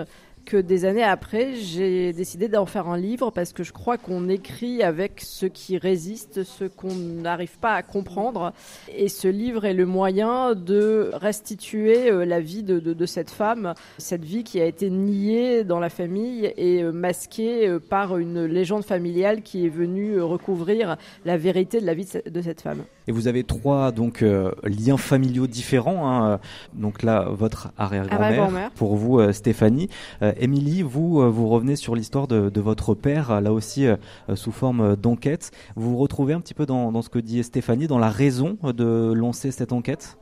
que 0.45 0.57
des 0.57 0.85
années 0.85 1.03
après, 1.03 1.55
j'ai 1.55 2.13
décidé 2.13 2.47
d'en 2.47 2.65
faire 2.65 2.87
un 2.87 2.97
livre 2.97 3.31
parce 3.31 3.51
que 3.51 3.63
je 3.63 3.73
crois 3.73 3.97
qu'on 3.97 4.29
écrit 4.29 4.83
avec 4.83 5.21
ce 5.21 5.45
qui 5.45 5.77
résiste, 5.77 6.43
ce 6.43 6.65
qu'on 6.65 6.93
n'arrive 6.93 7.57
pas 7.57 7.73
à 7.73 7.81
comprendre. 7.81 8.53
Et 8.95 9.09
ce 9.09 9.27
livre 9.27 9.65
est 9.65 9.73
le 9.73 9.85
moyen 9.85 10.53
de 10.53 11.09
restituer 11.13 12.11
euh, 12.11 12.25
la 12.25 12.39
vie 12.39 12.63
de, 12.63 12.79
de, 12.79 13.05
cette 13.05 13.31
femme, 13.31 13.73
cette 13.97 14.23
vie 14.23 14.43
qui 14.43 14.61
a 14.61 14.65
été 14.65 14.89
niée 14.89 15.63
dans 15.63 15.79
la 15.79 15.89
famille 15.89 16.53
et 16.57 16.83
euh, 16.83 16.91
masquée 16.91 17.67
euh, 17.67 17.79
par 17.79 18.17
une 18.17 18.45
légende 18.45 18.85
familiale 18.85 19.41
qui 19.41 19.65
est 19.65 19.69
venue 19.69 20.21
recouvrir 20.21 20.97
la 21.25 21.37
vérité 21.37 21.81
de 21.81 21.85
la 21.85 21.93
vie 21.93 22.07
de 22.25 22.41
cette 22.41 22.61
femme. 22.61 22.83
Et 23.07 23.11
vous 23.11 23.27
avez 23.27 23.43
trois 23.43 23.91
donc 23.91 24.23
liens 24.63 24.97
familiaux 24.97 25.45
différents. 25.45 26.09
Hein. 26.09 26.39
Donc 26.73 27.03
là, 27.03 27.27
votre 27.29 27.71
arrière-grand-mère, 27.77 28.71
pour 28.71 28.95
vous, 28.95 29.31
Stéphanie. 29.31 29.89
Émilie, 30.37 30.81
vous, 30.81 31.21
euh, 31.21 31.29
vous 31.29 31.47
revenez 31.47 31.75
sur 31.75 31.95
l'histoire 31.95 32.27
de, 32.27 32.59
votre 32.59 32.95
père, 32.95 33.41
là 33.41 33.53
aussi 33.53 33.85
euh, 33.85 33.97
sous 34.35 34.51
forme 34.51 34.95
d'enquête. 34.95 35.51
Vous 35.75 35.91
vous 35.91 35.97
retrouvez 35.97 36.33
un 36.33 36.41
petit 36.41 36.53
peu 36.53 36.65
dans 36.65 37.01
ce 37.01 37.09
que 37.09 37.19
dit 37.19 37.43
Stéphanie, 37.43 37.87
dans 37.87 37.99
la 37.99 38.09
raison 38.09 38.57
de 38.63 39.13
lancer 39.13 39.51
cette 39.51 39.71
enquête? 39.71 40.17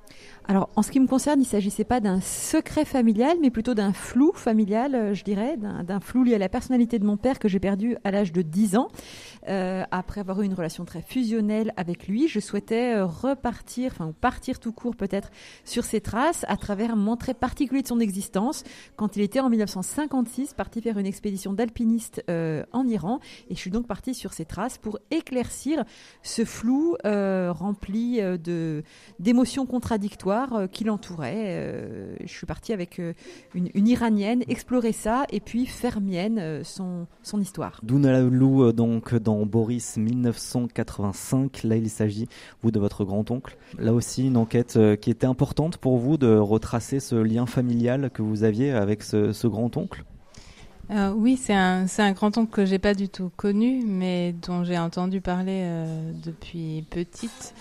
Alors, 0.46 0.70
en 0.76 0.82
ce 0.82 0.92
qui 0.92 1.00
me 1.00 1.08
concerne, 1.08 1.40
il 1.40 1.44
ne 1.44 1.48
s'agissait 1.48 1.86
pas 1.86 2.02
d'un 2.02 2.20
secret 2.20 2.84
familial, 2.84 3.38
mais 3.42 3.50
plutôt 3.50 3.74
d'un 3.74 3.94
flou 3.94 4.34
familial, 4.36 4.94
euh, 4.94 5.14
je 5.14 5.24
dirais, 5.24 5.58
d'un 5.58 6.00
flou 6.02 6.24
lié 6.24 6.36
à 6.36 6.38
la 6.38 6.50
personnalité 6.50 7.00
de 7.00 7.06
mon 7.06 7.16
père 7.16 7.40
que 7.40 7.48
j'ai 7.48 7.60
perdu 7.60 7.96
à 8.04 8.12
l'âge 8.12 8.34
de 8.34 8.42
10 8.42 8.76
ans. 8.76 8.90
Euh, 9.48 9.84
après 9.92 10.22
avoir 10.22 10.42
eu 10.42 10.46
une 10.46 10.54
relation 10.54 10.86
très 10.86 11.02
fusionnelle 11.02 11.74
avec 11.78 12.08
lui, 12.08 12.28
je 12.28 12.40
souhaitais 12.40 12.96
euh, 12.96 13.06
repartir, 13.06 13.92
enfin 13.94 14.14
partir 14.20 14.60
tout 14.60 14.72
court 14.72 14.96
peut-être, 14.96 15.32
sur 15.66 15.84
ses 15.84 16.02
traces 16.02 16.46
à 16.48 16.58
travers 16.58 16.92
un 16.92 16.96
moment 16.96 17.18
très 17.18 17.34
particulier 17.34 17.82
de 17.82 17.88
son 17.88 18.00
existence, 18.00 18.64
quand 18.96 19.16
il 19.16 19.22
était 19.22 19.40
en 19.40 19.50
1956 19.50 20.54
parti 20.54 20.82
faire 20.82 20.98
une 20.98 21.06
expédition 21.06 21.54
d'alpiniste 21.54 22.24
en 22.30 22.88
Iran. 22.88 23.20
Et 23.50 23.56
je 23.56 23.60
suis 23.60 23.72
donc 23.72 23.88
partie 23.88 24.14
sur 24.14 24.34
ses 24.34 24.46
traces 24.46 24.78
pour 24.78 25.00
éclaircir 25.12 25.84
ce 26.22 26.46
flou 26.46 26.96
rempli 27.04 28.20
d'émotions 29.20 29.66
contradictoires 29.66 30.54
euh, 30.54 30.68
qui 30.68 30.84
l'entourait. 30.84 31.46
Euh, 31.48 32.16
je 32.22 32.32
suis 32.32 32.46
partie 32.46 32.74
avec 32.74 33.00
euh, 33.00 33.14
une, 33.54 33.88
Iranienne 33.88 34.44
explorer 34.48 34.92
ça 34.92 35.26
et 35.30 35.40
puis 35.40 35.66
faire 35.66 36.02
mienne 36.02 36.64
son, 36.64 37.06
son 37.22 37.40
histoire. 37.40 37.80
Dounalalou, 37.84 38.72
donc 38.72 39.14
dans 39.16 39.33
Boris 39.46 39.98
1985, 39.98 41.64
là 41.64 41.76
il 41.76 41.90
s'agit, 41.90 42.28
vous, 42.62 42.72
de 42.72 42.80
votre 42.80 43.04
grand-oncle. 43.06 43.58
Là 43.78 43.94
aussi, 43.94 44.28
une 44.28 44.38
enquête 44.38 44.80
qui 45.02 45.10
était 45.10 45.28
importante 45.28 45.78
pour 45.78 45.98
vous 45.98 46.18
de 46.18 46.36
retracer 46.36 47.00
ce 47.00 47.16
lien 47.16 47.46
familial 47.46 48.10
que 48.14 48.22
vous 48.22 48.44
aviez 48.44 48.72
avec 48.72 49.04
ce, 49.04 49.48
grand-oncle? 49.48 50.04
Oui, 50.90 51.38
c'est 51.38 51.54
un, 51.54 51.86
un 51.98 52.12
grand-oncle 52.12 52.52
que 52.52 52.66
j'ai 52.66 52.80
pas 52.80 52.94
du 52.94 53.10
tout 53.10 53.32
connu, 53.36 53.84
mais 53.86 54.36
dont 54.46 54.64
j'ai 54.64 54.78
entendu 54.78 55.22
parler 55.22 55.66
depuis 56.24 56.86
petite 56.90 57.54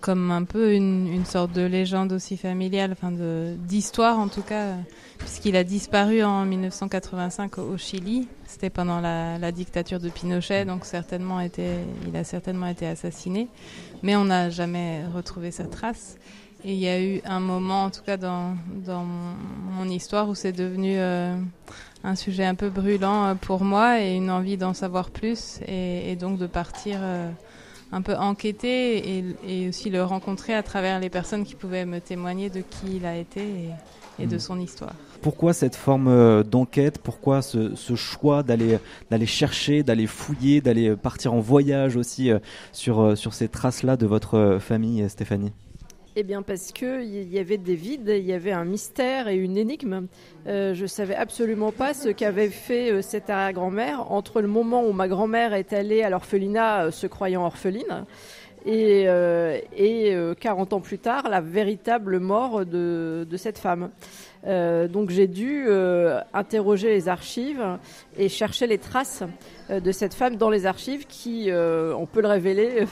comme 0.00 0.30
un 0.30 0.44
peu 0.44 0.74
une, 0.74 1.06
une, 1.06 1.24
sorte 1.24 1.52
de 1.52 1.62
légende 1.62 2.12
aussi 2.12 2.36
familiale, 2.36 2.92
enfin 2.92 3.12
d'histoire 3.56 4.18
en 4.18 4.28
tout 4.28 4.42
cas, 4.42 4.74
puisqu'il 5.18 5.56
a 5.56 5.64
disparu 5.64 6.22
en 6.24 6.44
1985 6.44 7.58
au 7.58 7.76
Chili. 7.76 8.28
C'était 8.46 8.70
pendant 8.70 9.00
la, 9.00 9.38
la, 9.38 9.52
dictature 9.52 10.00
de 10.00 10.08
Pinochet, 10.08 10.64
donc 10.64 10.84
certainement 10.84 11.40
été, 11.40 11.66
il 12.06 12.16
a 12.16 12.24
certainement 12.24 12.66
été 12.66 12.86
assassiné, 12.86 13.48
mais 14.02 14.16
on 14.16 14.24
n'a 14.24 14.50
jamais 14.50 15.02
retrouvé 15.14 15.50
sa 15.50 15.64
trace. 15.64 16.16
Et 16.64 16.72
il 16.72 16.78
y 16.78 16.88
a 16.88 17.00
eu 17.00 17.20
un 17.24 17.38
moment, 17.38 17.84
en 17.84 17.90
tout 17.90 18.02
cas 18.02 18.16
dans, 18.16 18.56
dans 18.84 19.04
mon, 19.04 19.88
histoire, 19.88 20.28
où 20.28 20.34
c'est 20.34 20.52
devenu 20.52 20.94
euh, 20.96 21.36
un 22.02 22.16
sujet 22.16 22.44
un 22.44 22.54
peu 22.54 22.70
brûlant 22.70 23.26
euh, 23.26 23.34
pour 23.34 23.62
moi 23.62 24.00
et 24.00 24.16
une 24.16 24.30
envie 24.30 24.56
d'en 24.56 24.74
savoir 24.74 25.10
plus 25.10 25.60
et, 25.66 26.10
et, 26.10 26.16
donc 26.16 26.38
de 26.38 26.46
partir. 26.46 26.98
Euh, 27.00 27.30
un 27.92 28.02
peu 28.02 28.14
enquêter 28.14 29.24
et, 29.46 29.68
aussi 29.68 29.90
le 29.90 30.02
rencontrer 30.02 30.54
à 30.54 30.62
travers 30.62 31.00
les 31.00 31.10
personnes 31.10 31.44
qui 31.44 31.54
pouvaient 31.54 31.86
me 31.86 32.00
témoigner 32.00 32.50
de 32.50 32.60
qui 32.60 32.96
il 32.96 33.06
a 33.06 33.16
été 33.16 33.42
et, 34.18 34.26
de 34.26 34.36
mm. 34.36 34.40
son 34.40 34.60
histoire. 34.60 34.94
Pourquoi 35.22 35.52
cette 35.52 35.76
forme 35.76 36.08
euh, 36.08 36.42
d'enquête? 36.42 36.98
Pourquoi 36.98 37.42
ce, 37.42 37.74
choix 37.94 38.42
d'aller 38.42 38.78
d'aller 39.10 39.26
chercher, 39.26 39.82
d'aller 39.82 40.06
fouiller, 40.06 40.60
d'aller 40.60 40.94
partir 40.96 41.34
en 41.34 41.40
voyage 41.40 41.96
aussi 41.96 42.30
euh, 42.30 42.38
sur, 42.72 43.00
euh, 43.00 43.14
sur 43.14 43.34
ces 43.34 43.48
traces-là 43.48 43.96
de 43.96 44.06
votre 44.06 44.58
famille, 44.60 45.08
Stéphanie? 45.08 45.52
Eh 46.18 46.22
bien 46.22 46.40
parce 46.40 46.72
qu'il 46.72 47.30
y 47.30 47.38
avait 47.38 47.58
des 47.58 47.74
vides, 47.74 48.08
il 48.08 48.24
y 48.24 48.32
avait 48.32 48.52
un 48.52 48.64
mystère 48.64 49.28
et 49.28 49.36
une 49.36 49.58
énigme. 49.58 50.06
Euh, 50.46 50.72
je 50.72 50.86
savais 50.86 51.14
absolument 51.14 51.72
pas 51.72 51.92
ce 51.92 52.08
qu'avait 52.08 52.48
fait 52.48 52.90
euh, 52.90 53.02
cette 53.02 53.28
arrière-grand-mère 53.28 54.10
entre 54.10 54.40
le 54.40 54.48
moment 54.48 54.82
où 54.82 54.92
ma 54.92 55.08
grand-mère 55.08 55.52
est 55.52 55.74
allée 55.74 56.02
à 56.02 56.08
l'orphelinat 56.08 56.86
euh, 56.86 56.90
se 56.90 57.06
croyant 57.06 57.44
orpheline 57.44 58.06
et, 58.64 59.04
euh, 59.06 59.60
et 59.76 60.16
40 60.40 60.72
ans 60.72 60.80
plus 60.80 60.98
tard, 60.98 61.28
la 61.28 61.42
véritable 61.42 62.18
mort 62.18 62.64
de 62.66 63.36
cette 63.36 63.58
femme. 63.58 63.90
Euh, 64.46 64.86
donc 64.86 65.10
j'ai 65.10 65.26
dû 65.26 65.64
euh, 65.66 66.20
interroger 66.32 66.88
les 66.88 67.08
archives 67.08 67.64
et 68.16 68.28
chercher 68.28 68.66
les 68.66 68.78
traces 68.78 69.22
euh, 69.70 69.80
de 69.80 69.92
cette 69.92 70.14
femme 70.14 70.36
dans 70.36 70.50
les 70.50 70.66
archives 70.66 71.06
qui, 71.06 71.50
on 71.52 72.06
peut 72.06 72.20
le 72.20 72.28
révéler, 72.28 72.86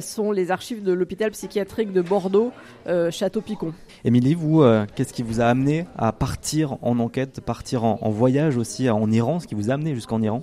sont 0.00 0.32
les 0.32 0.50
archives 0.50 0.82
de 0.82 0.92
l'hôpital 0.92 1.30
psychiatrique 1.30 1.92
de 1.92 2.02
Bordeaux, 2.02 2.52
Château-Picon. 2.86 3.72
Émilie, 4.04 4.34
vous, 4.34 4.62
qu'est-ce 4.94 5.12
qui 5.12 5.22
vous 5.22 5.40
a 5.40 5.44
amené 5.44 5.86
à 5.96 6.12
partir 6.12 6.76
en 6.82 6.98
enquête, 6.98 7.40
partir 7.40 7.84
en, 7.84 7.98
en 8.00 8.10
voyage 8.10 8.56
aussi 8.56 8.88
en 8.90 9.10
Iran, 9.10 9.40
ce 9.40 9.46
qui 9.46 9.54
vous 9.54 9.70
a 9.70 9.74
amené 9.74 9.94
jusqu'en 9.94 10.20
Iran, 10.22 10.42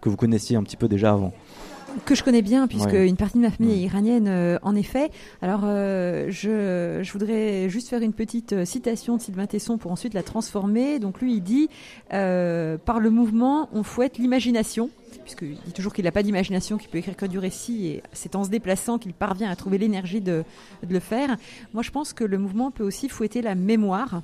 que 0.00 0.08
vous 0.08 0.16
connaissiez 0.16 0.56
un 0.56 0.62
petit 0.62 0.76
peu 0.76 0.88
déjà 0.88 1.12
avant? 1.12 1.32
Que 2.04 2.14
je 2.14 2.22
connais 2.22 2.42
bien 2.42 2.66
puisque 2.66 2.92
une 2.92 3.16
partie 3.16 3.38
de 3.38 3.42
ma 3.42 3.50
famille 3.50 3.72
est 3.72 3.84
iranienne 3.84 4.26
euh, 4.28 4.58
en 4.62 4.74
effet. 4.74 5.10
Alors 5.40 5.62
euh, 5.64 6.26
je, 6.30 7.00
je, 7.02 7.12
voudrais 7.12 7.68
juste 7.68 7.88
faire 7.88 8.02
une 8.02 8.12
petite 8.12 8.52
euh, 8.52 8.64
citation 8.64 9.16
de 9.16 9.22
Sylvain 9.22 9.46
Tesson 9.46 9.78
pour 9.78 9.92
ensuite 9.92 10.14
la 10.14 10.22
transformer. 10.22 10.98
Donc 10.98 11.20
lui 11.20 11.34
il 11.34 11.42
dit 11.42 11.68
par 12.10 13.00
le 13.00 13.10
mouvement 13.10 13.68
on 13.72 13.82
fouette 13.82 14.18
l'imagination 14.18 14.90
puisqu'il 15.20 15.56
dit 15.64 15.72
toujours 15.72 15.92
qu'il 15.92 16.04
n'a 16.04 16.12
pas 16.12 16.22
d'imagination, 16.22 16.78
qu'il 16.78 16.88
peut 16.88 16.98
écrire 16.98 17.16
que 17.16 17.26
du 17.26 17.38
récit, 17.38 17.86
et 17.86 18.02
c'est 18.12 18.36
en 18.36 18.44
se 18.44 18.50
déplaçant 18.50 18.98
qu'il 18.98 19.14
parvient 19.14 19.50
à 19.50 19.56
trouver 19.56 19.78
l'énergie 19.78 20.20
de, 20.20 20.44
le 20.88 21.00
faire. 21.00 21.36
Moi, 21.74 21.82
je 21.82 21.90
pense 21.90 22.12
que 22.12 22.24
le 22.24 22.38
mouvement 22.38 22.70
peut 22.70 22.84
aussi 22.84 23.08
fouetter 23.08 23.42
la 23.42 23.54
mémoire. 23.54 24.22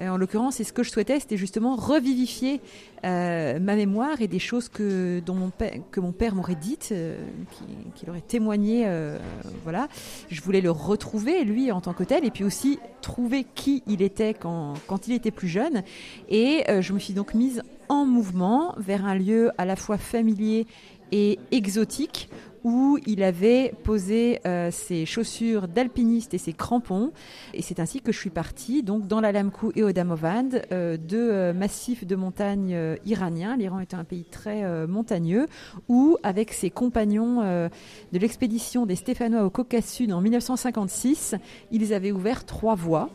Euh, 0.00 0.08
en 0.08 0.16
l'occurrence, 0.16 0.56
c'est 0.56 0.64
ce 0.64 0.72
que 0.72 0.82
je 0.82 0.90
souhaitais, 0.90 1.20
c'était 1.20 1.36
justement 1.36 1.76
revivifier 1.76 2.60
euh, 3.04 3.58
ma 3.58 3.76
mémoire 3.76 4.20
et 4.20 4.28
des 4.28 4.38
choses 4.38 4.68
que, 4.68 5.20
dont 5.20 5.34
mon 5.34 5.50
père, 5.50 5.74
que 5.90 6.00
mon 6.00 6.12
père 6.12 6.34
m'aurait 6.34 6.54
dites, 6.54 6.90
euh, 6.92 7.18
qu'il 7.94 8.10
aurait 8.10 8.20
témoigné. 8.20 8.86
voilà, 9.64 9.88
je 10.30 10.40
voulais 10.40 10.60
le 10.60 10.70
retrouver 10.70 11.44
lui 11.44 11.72
en 11.72 11.80
tant 11.80 11.92
que 11.92 12.04
tel, 12.04 12.24
et 12.24 12.30
puis 12.30 12.44
aussi 12.44 12.78
trouver 13.00 13.44
qui 13.54 13.82
il 13.86 14.02
était 14.02 14.34
quand, 14.34 14.74
quand 14.86 15.08
il 15.08 15.14
était 15.14 15.30
plus 15.30 15.48
jeune. 15.48 15.82
Et 16.28 16.64
je 16.80 16.92
me 16.92 16.98
suis 16.98 17.14
donc 17.14 17.34
mise 17.34 17.62
en 17.88 18.04
mouvement 18.06 18.74
vers 18.78 19.04
un 19.04 19.14
lieu 19.14 19.50
à 19.58 19.64
la 19.64 19.76
fois 19.76 19.98
familier 19.98 20.66
et 21.12 21.38
exotique 21.50 22.28
où 22.64 22.98
il 23.06 23.22
avait 23.22 23.72
posé 23.84 24.40
euh, 24.46 24.70
ses 24.70 25.06
chaussures 25.06 25.68
d'alpiniste 25.68 26.34
et 26.34 26.38
ses 26.38 26.52
crampons. 26.52 27.12
Et 27.54 27.62
c'est 27.62 27.80
ainsi 27.80 28.00
que 28.00 28.12
je 28.12 28.18
suis 28.18 28.30
partie, 28.30 28.82
donc 28.82 29.06
dans 29.06 29.20
l'Alamkou 29.20 29.72
et 29.76 29.82
au 29.82 29.92
Damovan, 29.92 30.50
euh, 30.72 30.96
deux 30.96 31.30
euh, 31.30 31.52
massifs 31.52 32.06
de 32.06 32.16
montagnes 32.16 32.96
iraniens. 33.06 33.56
L'Iran 33.56 33.80
est 33.80 33.94
un 33.94 34.04
pays 34.04 34.24
très 34.24 34.86
montagneux, 34.86 35.46
où, 35.88 36.16
avec 36.22 36.52
ses 36.52 36.70
compagnons 36.70 37.42
de 37.42 38.18
l'expédition 38.18 38.86
des 38.86 38.96
Stéphanois 38.96 39.44
au 39.44 39.50
Caucase 39.50 39.86
Sud 39.86 40.12
en 40.12 40.20
1956, 40.20 41.34
ils 41.70 41.94
avaient 41.94 42.12
ouvert 42.12 42.44
trois 42.44 42.74
voies. 42.74 43.10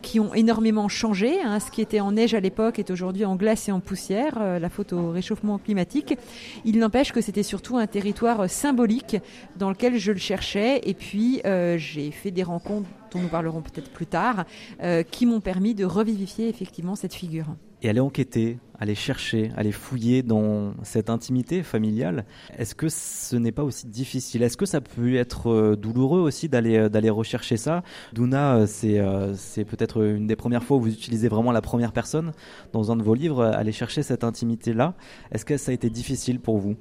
qui 0.00 0.18
ont 0.20 0.32
énormément 0.32 0.88
changé. 0.88 1.42
Hein. 1.42 1.60
Ce 1.60 1.70
qui 1.70 1.82
était 1.82 2.00
en 2.00 2.12
neige 2.12 2.32
à 2.32 2.40
l'époque 2.40 2.78
est 2.78 2.90
aujourd'hui 2.90 3.24
en 3.24 3.36
glace 3.36 3.68
et 3.68 3.72
en 3.72 3.80
poussière, 3.80 4.38
la 4.58 4.68
faute 4.70 4.92
au 4.92 5.10
réchauffement 5.10 5.58
climatique. 5.58 6.16
Il 6.64 6.78
n'empêche 6.78 7.12
que 7.12 7.20
c'était 7.20 7.42
surtout 7.42 7.76
un 7.76 7.86
territoire 7.86 8.48
symbolique 8.48 8.97
dans 9.56 9.70
lequel 9.70 9.96
je 9.96 10.12
le 10.12 10.18
cherchais. 10.18 10.80
Et 10.84 10.94
puis, 10.94 11.40
j'ai 11.44 12.10
fait 12.10 12.30
des 12.30 12.42
rencontres 12.42 12.88
dont 13.10 13.20
nous 13.20 13.28
parlerons 13.28 13.62
peut-être 13.62 13.90
plus 13.90 14.06
tard, 14.06 14.44
qui 15.10 15.26
m'ont 15.26 15.40
permis 15.40 15.74
de 15.74 15.84
revivifier 15.84 16.48
effectivement 16.48 16.94
cette 16.94 17.14
figure 17.14 17.46
et 17.82 17.88
aller 17.88 18.00
enquêter, 18.00 18.58
aller 18.78 18.94
chercher, 18.94 19.50
aller 19.56 19.72
fouiller 19.72 20.22
dans 20.22 20.74
cette 20.82 21.10
intimité 21.10 21.62
familiale. 21.62 22.24
Est-ce 22.56 22.74
que 22.74 22.88
ce 22.88 23.36
n'est 23.36 23.52
pas 23.52 23.62
aussi 23.62 23.86
difficile? 23.86 24.42
Est-ce 24.42 24.56
que 24.56 24.66
ça 24.66 24.80
peut 24.80 25.14
être 25.14 25.50
euh, 25.50 25.76
douloureux 25.76 26.20
aussi 26.20 26.48
d'aller 26.48 26.76
euh, 26.76 27.12
rechercher 27.12 27.56
ça? 27.56 27.82
Douna, 28.12 28.56
euh, 28.56 28.66
c'est 28.66 29.00
c'est 29.34 29.64
peut-être 29.64 30.02
une 30.02 30.26
des 30.26 30.36
premières 30.36 30.64
fois 30.64 30.76
où 30.76 30.80
vous 30.80 30.92
utilisez 30.92 31.28
vraiment 31.28 31.52
la 31.52 31.62
première 31.62 31.92
personne 31.92 32.32
dans 32.72 32.90
un 32.90 32.96
de 32.96 33.02
vos 33.02 33.14
livres, 33.14 33.44
aller 33.44 33.72
chercher 33.72 34.02
cette 34.02 34.24
intimité 34.24 34.72
là. 34.72 34.94
Est-ce 35.32 35.44
que 35.44 35.56
ça 35.56 35.70
a 35.70 35.74
été 35.74 35.90
difficile 35.90 36.40
pour 36.40 36.58
vous? 36.58 36.76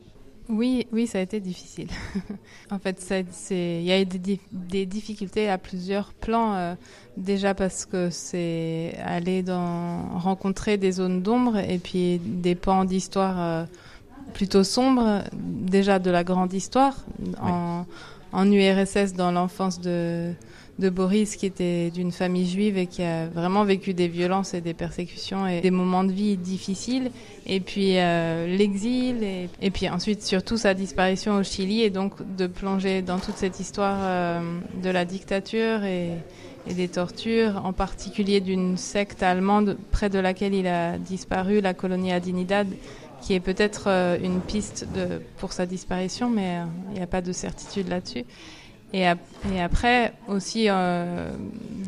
Oui, 0.50 0.88
oui, 0.94 1.08
ça 1.08 1.18
a 1.18 1.22
été 1.22 1.40
difficile. 1.40 1.90
en 2.72 2.80
fait, 2.80 3.06
il 3.52 3.84
y 3.84 3.92
a 3.92 4.00
eu 4.00 4.06
des, 4.06 4.86
difficultés 4.86 5.50
à 5.50 5.58
plusieurs 5.58 6.14
plans. 6.14 6.54
Euh, 6.56 6.76
déjà 7.18 7.54
parce 7.54 7.86
que 7.86 8.10
c'est 8.10 8.96
aller 9.04 9.44
dans 9.44 10.18
rencontrer 10.20 10.78
des 10.78 10.94
zones 10.94 11.22
d'ombre 11.22 11.58
et 11.58 11.80
puis 11.80 12.20
des 12.20 12.56
pans 12.56 12.86
d'histoire 12.86 13.42
euh, 13.42 13.66
plutôt 14.34 14.64
sombres. 14.64 15.24
Déjà 15.34 16.00
de 16.00 16.12
la 16.12 16.24
grande 16.24 16.54
histoire 16.54 17.06
en, 17.42 17.86
en 18.32 18.52
URSS 18.52 19.14
dans 19.14 19.32
l'enfance 19.32 19.82
de 19.82 20.34
de 20.80 20.90
Boris 20.90 21.36
qui 21.36 21.46
était 21.46 21.90
d'une 21.90 22.12
famille 22.12 22.48
juive 22.48 22.78
et 22.78 22.88
qui 22.88 23.04
a 23.04 23.28
vraiment 23.28 23.64
vécu 23.64 23.94
des 23.94 24.08
violences 24.08 24.54
et 24.54 24.62
des 24.62 24.74
persécutions 24.74 25.48
et 25.48 25.62
des 25.62 25.72
moments 25.72 26.04
de 26.04 26.12
vie 26.12 26.38
difficiles. 26.38 27.12
Et 27.46 27.60
puis 27.60 27.98
euh, 27.98 28.46
l'exil 28.46 29.24
et, 29.62 29.72
puis 29.72 29.90
ensuite 29.90 30.24
surtout 30.24 30.58
sa 30.58 30.74
disparition 30.74 31.38
au 31.38 31.44
Chili 31.44 31.82
et 31.82 31.90
donc 31.90 32.14
de 32.36 32.48
plonger 32.48 33.02
dans 33.02 33.20
toute 33.20 33.38
cette 33.38 33.60
histoire 33.60 33.98
euh, 34.02 34.60
de 34.84 34.90
la 34.90 35.06
dictature 35.06 35.84
et, 35.84 36.12
des 36.68 36.90
tortures, 36.90 37.62
en 37.64 37.72
particulier 37.72 38.42
d'une 38.42 38.76
secte 38.76 39.24
allemande 39.24 39.78
près 39.92 40.10
de 40.10 40.20
laquelle 40.20 40.54
il 40.54 40.68
a 40.68 40.98
disparu, 40.98 41.62
la 41.62 41.74
colonie 41.74 42.12
Adinidad 42.12 42.68
qui 43.22 43.34
est 43.34 43.40
peut-être 43.40 43.86
euh, 43.88 44.18
une 44.22 44.42
piste 44.42 44.86
de, 44.94 45.22
pour 45.38 45.54
sa 45.54 45.66
disparition, 45.66 46.30
mais 46.30 46.58
il 46.90 46.96
n'y 46.96 47.02
a 47.02 47.08
pas 47.08 47.22
de 47.22 47.32
certitude 47.32 47.88
là-dessus. 47.88 48.26
Et, 48.94 49.06
après 49.60 50.14
aussi 50.30 50.68
euh, 50.70 51.30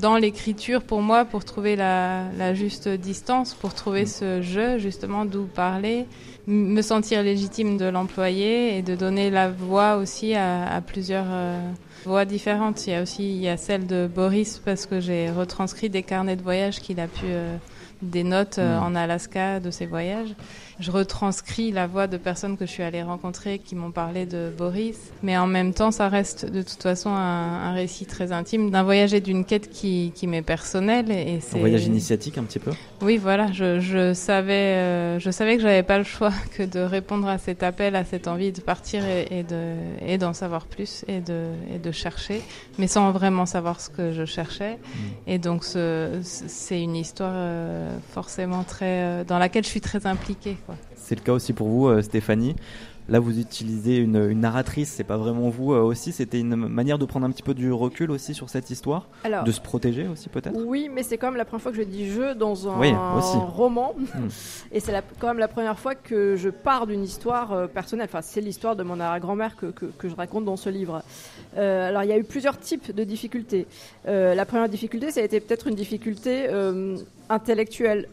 dans 0.01 0.17
l'écriture 0.17 0.81
pour 0.81 1.01
moi 1.01 1.23
pour 1.23 1.45
trouver 1.45 1.77
la, 1.77 2.53
juste 2.53 2.89
distance 2.89 3.53
pour 3.53 3.73
trouver 3.73 4.03
mm. 4.03 4.07
ce 4.07 4.41
jeu 4.41 4.77
justement 4.79 5.23
d'où 5.23 5.45
parler 5.45 6.07
me 6.45 6.81
sentir 6.81 7.23
légitime 7.23 7.77
de 7.77 7.85
l'employer 7.85 8.77
et 8.77 8.81
de 8.81 8.95
donner 8.95 9.29
la 9.29 9.49
voix 9.49 9.95
aussi 9.95 10.35
à, 10.35 10.81
plusieurs 10.85 11.27
euh, 11.29 11.61
voix 12.03 12.25
différentes 12.25 12.85
il 12.85 12.91
y 12.91 12.95
a 12.95 13.01
aussi 13.01 13.29
il 13.29 13.41
y 13.41 13.47
a 13.47 13.55
celle 13.55 13.87
de 13.87 14.05
Boris 14.13 14.61
parce 14.63 14.85
que 14.85 14.99
j'ai 14.99 15.31
retranscrit 15.31 15.89
des 15.89 16.03
carnets 16.03 16.35
de 16.35 16.43
voyage 16.43 16.81
qu'il 16.81 16.99
a 16.99 17.07
pu 17.07 17.27
euh, 17.27 17.55
des 18.01 18.23
notes 18.23 18.57
mm. 18.57 18.83
en 18.83 18.95
Alaska 18.95 19.59
de 19.59 19.71
ses 19.71 19.85
voyages 19.85 20.35
je 20.79 20.91
retranscris 20.91 21.71
la 21.71 21.87
voix 21.87 22.07
de 22.07 22.17
personnes 22.17 22.57
que 22.57 22.65
je 22.65 22.71
suis 22.71 22.83
allée 22.83 23.03
rencontrer 23.03 23.59
qui 23.59 23.75
m'ont 23.75 23.91
parlé 23.91 24.25
de 24.25 24.51
Boris. 24.57 24.97
Mais 25.23 25.37
en 25.37 25.47
même 25.47 25.73
temps, 25.73 25.91
ça 25.91 26.07
reste 26.07 26.45
de 26.49 26.61
toute 26.61 26.81
façon 26.81 27.09
un, 27.09 27.73
récit 27.73 28.05
très 28.05 28.31
intime 28.31 28.71
d'un 28.71 28.83
voyage 28.83 29.13
et 29.13 29.19
d'une 29.19 29.45
quête 29.45 29.69
qui, 29.69 30.11
qui 30.15 30.25
m'est 30.25 30.41
personnelle. 30.41 31.11
Et 31.11 31.39
un 31.53 31.59
voyage 31.59 31.85
initiatique 31.85 32.37
un 32.37 32.43
petit 32.43 32.59
peu? 32.59 32.71
Oui, 33.01 33.17
voilà. 33.17 33.51
Je, 33.51 33.79
je 33.79 34.13
savais, 34.13 34.53
euh, 34.53 35.19
je 35.19 35.29
savais 35.31 35.57
que 35.57 35.61
j'avais 35.61 35.83
pas 35.83 35.97
le 35.97 36.03
choix 36.03 36.31
que 36.57 36.63
de 36.63 36.79
répondre 36.79 37.27
à 37.27 37.37
cet 37.37 37.61
appel, 37.61 37.95
à 37.95 38.05
cette 38.05 38.27
envie 38.27 38.51
de 38.51 38.61
partir 38.61 39.03
et, 39.05 39.43
de, 39.43 39.75
et 40.05 40.17
d'en 40.17 40.33
savoir 40.33 40.65
plus 40.65 41.03
et 41.07 41.19
de, 41.19 41.47
et 41.73 41.79
de 41.79 41.91
chercher, 41.91 42.41
mais 42.77 42.87
sans 42.87 43.11
vraiment 43.11 43.45
savoir 43.45 43.81
ce 43.81 43.89
que 43.89 44.13
je 44.13 44.23
cherchais. 44.23 44.75
Mm. 44.75 44.99
Et 45.27 45.37
donc, 45.39 45.65
ce, 45.65 46.19
c'est 46.23 46.81
une 46.81 46.95
histoire 46.95 47.33
euh, 47.35 47.88
forcément 48.11 48.63
très, 48.63 49.03
euh, 49.03 49.23
dans 49.23 49.39
laquelle 49.39 49.63
je 49.63 49.69
suis 49.69 49.81
très 49.81 50.05
impliquée. 50.05 50.57
C'est 50.95 51.15
le 51.15 51.21
cas 51.21 51.33
aussi 51.33 51.53
pour 51.53 51.67
vous, 51.67 51.87
euh, 51.87 52.01
Stéphanie. 52.01 52.55
Là, 53.09 53.19
vous 53.19 53.39
utilisez 53.39 53.97
une, 53.97 54.39
narratrice, 54.39 54.89
c'est 54.89 55.03
pas 55.03 55.17
vraiment 55.17 55.49
vous 55.49 55.73
euh, 55.73 55.81
aussi. 55.81 56.11
C'était 56.11 56.39
une 56.39 56.55
manière 56.55 56.99
de 56.99 57.05
prendre 57.05 57.25
un 57.25 57.31
petit 57.31 57.43
peu 57.43 57.53
du 57.55 57.71
recul 57.71 58.11
aussi 58.11 58.33
sur 58.33 58.49
cette 58.49 58.69
histoire, 58.69 59.07
de 59.45 59.51
se 59.51 59.59
protéger 59.59 60.07
aussi 60.07 60.29
peut-être? 60.29 60.55
Oui, 60.55 60.89
mais 60.93 61.01
c'est 61.01 61.17
quand 61.17 61.27
même 61.27 61.37
la 61.37 61.45
première 61.45 61.63
fois 61.63 61.71
que 61.71 61.77
je 61.77 61.83
dis 61.83 62.09
je 62.09 62.33
dans 62.33 62.67
un 62.69 62.75
roman, 63.35 63.95
hmm. 63.97 64.27
et 64.71 64.79
c'est 64.79 64.93
quand 65.19 65.27
même 65.27 65.39
la 65.39 65.47
première 65.47 65.79
fois 65.79 65.95
que 65.95 66.35
je 66.35 66.49
pars 66.49 66.85
d'une 66.85 67.03
histoire 67.03 67.51
euh, 67.51 67.67
personnelle. 67.67 68.07
Enfin, 68.09 68.21
c'est 68.21 68.41
l'histoire 68.41 68.75
de 68.75 68.83
mon 68.83 68.99
arrière-grand-mère 68.99 69.55
que, 69.55 69.67
que, 69.67 70.07
je 70.07 70.15
raconte 70.15 70.45
dans 70.45 70.57
ce 70.57 70.69
livre. 70.69 71.01
alors, 71.57 72.03
il 72.03 72.09
y 72.09 72.13
a 72.13 72.17
eu 72.17 72.23
plusieurs 72.23 72.57
types 72.59 72.93
de 72.93 73.03
difficultés. 73.03 73.65
la 74.05 74.45
première 74.45 74.69
difficulté, 74.69 75.11
ça 75.11 75.21
a 75.21 75.23
été 75.23 75.39
peut-être 75.39 75.67
une 75.67 75.75
difficulté 75.75 76.47
intellectuelle. 77.29 78.07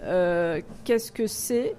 Qu'est-ce 0.85 1.12
que 1.12 1.26
c'est? 1.26 1.74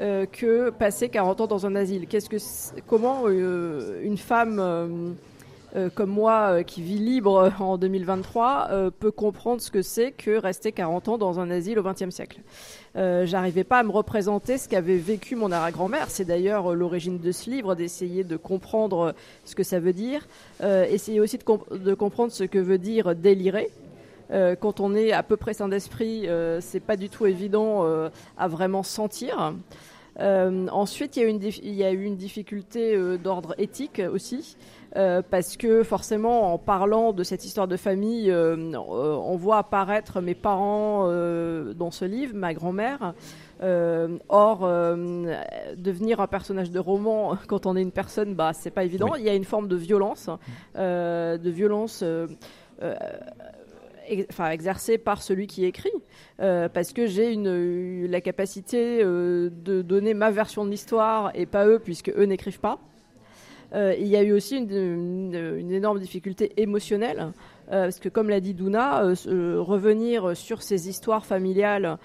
Euh, 0.00 0.24
que 0.24 0.70
passer 0.70 1.10
40 1.10 1.42
ans 1.42 1.46
dans 1.46 1.66
un 1.66 1.76
asile. 1.76 2.06
Qu'est-ce 2.06 2.30
que, 2.30 2.38
comment 2.86 3.24
euh, 3.26 4.00
une 4.02 4.16
femme 4.16 4.58
euh, 4.58 5.90
comme 5.94 6.08
moi 6.08 6.64
qui 6.64 6.82
vit 6.82 6.98
libre 6.98 7.52
en 7.60 7.76
2023 7.76 8.90
peut 8.98 9.10
comprendre 9.10 9.60
ce 9.60 9.70
que 9.70 9.82
c'est 9.82 10.12
que 10.12 10.30
rester 10.36 10.72
40 10.72 11.08
ans 11.08 11.18
dans 11.18 11.40
un 11.40 11.50
asile 11.50 11.78
au 11.78 11.82
XXe 11.82 12.10
siècle? 12.10 12.40
J'arrivais 12.94 13.64
pas 13.64 13.78
à 13.78 13.82
me 13.82 13.90
représenter 13.90 14.58
ce 14.58 14.68
qu'avait 14.68 14.96
vécu 14.96 15.34
mon 15.34 15.50
arrière-grand-mère. 15.50 16.10
C'est 16.10 16.26
d'ailleurs 16.26 16.74
l'origine 16.74 17.18
de 17.18 17.32
ce 17.32 17.48
livre, 17.48 17.74
d'essayer 17.74 18.24
de 18.24 18.36
comprendre 18.36 19.14
ce 19.44 19.54
que 19.54 19.62
ça 19.62 19.80
veut 19.80 19.94
dire, 19.94 20.26
essayer 20.62 21.20
aussi 21.20 21.38
de, 21.38 21.76
de, 21.78 21.94
comprendre 21.94 22.32
ce 22.32 22.44
que 22.44 22.58
veut 22.58 22.78
dire 22.78 23.14
délirer. 23.14 23.70
Quand 24.60 24.80
on 24.80 24.94
est 24.94 25.12
à 25.12 25.22
peu 25.22 25.36
près 25.36 25.54
sain 25.54 25.68
d'esprit, 25.68 26.26
c'est 26.60 26.80
pas 26.80 26.96
du 26.96 27.08
tout 27.08 27.26
évident 27.26 27.86
à 28.38 28.48
vraiment 28.48 28.82
sentir. 28.82 29.52
Euh, 30.20 30.68
ensuite, 30.68 31.16
il 31.16 31.22
y, 31.22 31.26
a 31.26 31.28
une 31.28 31.40
il 31.42 31.74
y 31.74 31.84
a 31.84 31.92
eu 31.92 32.04
une 32.04 32.16
difficulté 32.16 32.94
euh, 32.94 33.16
d'ordre 33.16 33.54
éthique 33.58 34.02
aussi, 34.12 34.56
euh, 34.96 35.22
parce 35.28 35.56
que 35.56 35.82
forcément, 35.82 36.52
en 36.52 36.58
parlant 36.58 37.12
de 37.12 37.24
cette 37.24 37.44
histoire 37.44 37.66
de 37.66 37.76
famille, 37.76 38.32
on 38.32 39.36
voit 39.36 39.58
apparaître 39.58 40.20
mes 40.20 40.34
parents 40.34 41.06
dans 41.06 41.90
ce 41.90 42.04
livre, 42.04 42.34
ma 42.34 42.52
grand-mère. 42.52 43.14
or, 44.28 44.60
devenir 45.76 46.20
un 46.20 46.26
personnage 46.26 46.70
de 46.70 46.78
roman 46.78 47.36
quand 47.46 47.66
on 47.66 47.76
est 47.76 47.82
une 47.82 47.92
personne, 47.92 48.34
bah, 48.34 48.52
c'est 48.52 48.70
pas 48.70 48.84
évident. 48.84 49.14
Il 49.14 49.24
y 49.24 49.30
a 49.30 49.34
une 49.34 49.44
forme 49.44 49.68
de 49.68 49.76
violence, 49.76 50.28
de 50.74 51.50
violence 51.50 52.04
enfin, 54.30 54.50
exercée 54.50 54.98
par 54.98 55.22
celui 55.22 55.46
qui 55.46 55.64
écrit, 55.64 55.92
euh, 56.40 56.68
parce 56.68 56.92
que 56.92 57.06
j'ai 57.06 57.32
une, 57.32 58.06
la 58.06 58.20
capacité 58.20 59.00
euh, 59.02 59.50
de 59.50 59.82
donner 59.82 60.14
ma 60.14 60.30
version 60.30 60.64
de 60.64 60.70
l'histoire 60.70 61.30
et 61.34 61.46
pas 61.46 61.66
eux, 61.66 61.78
puisque 61.78 62.10
eux 62.10 62.24
n'écrivent 62.24 62.60
pas. 62.60 62.78
Euh, 63.74 63.94
il 63.98 64.06
y 64.06 64.16
a 64.16 64.22
eu 64.22 64.32
aussi 64.32 64.58
une, 64.58 65.70
énorme 65.70 65.98
difficulté 65.98 66.52
émotionnelle, 66.56 67.32
parce 67.70 68.00
que 68.00 68.10
comme 68.10 68.28
l'a 68.28 68.40
dit 68.40 68.52
Douna, 68.52 69.00
revenir 69.00 70.36
sur 70.36 70.60
ces 70.60 70.90
histoires 70.90 71.24
familiales 71.24 71.96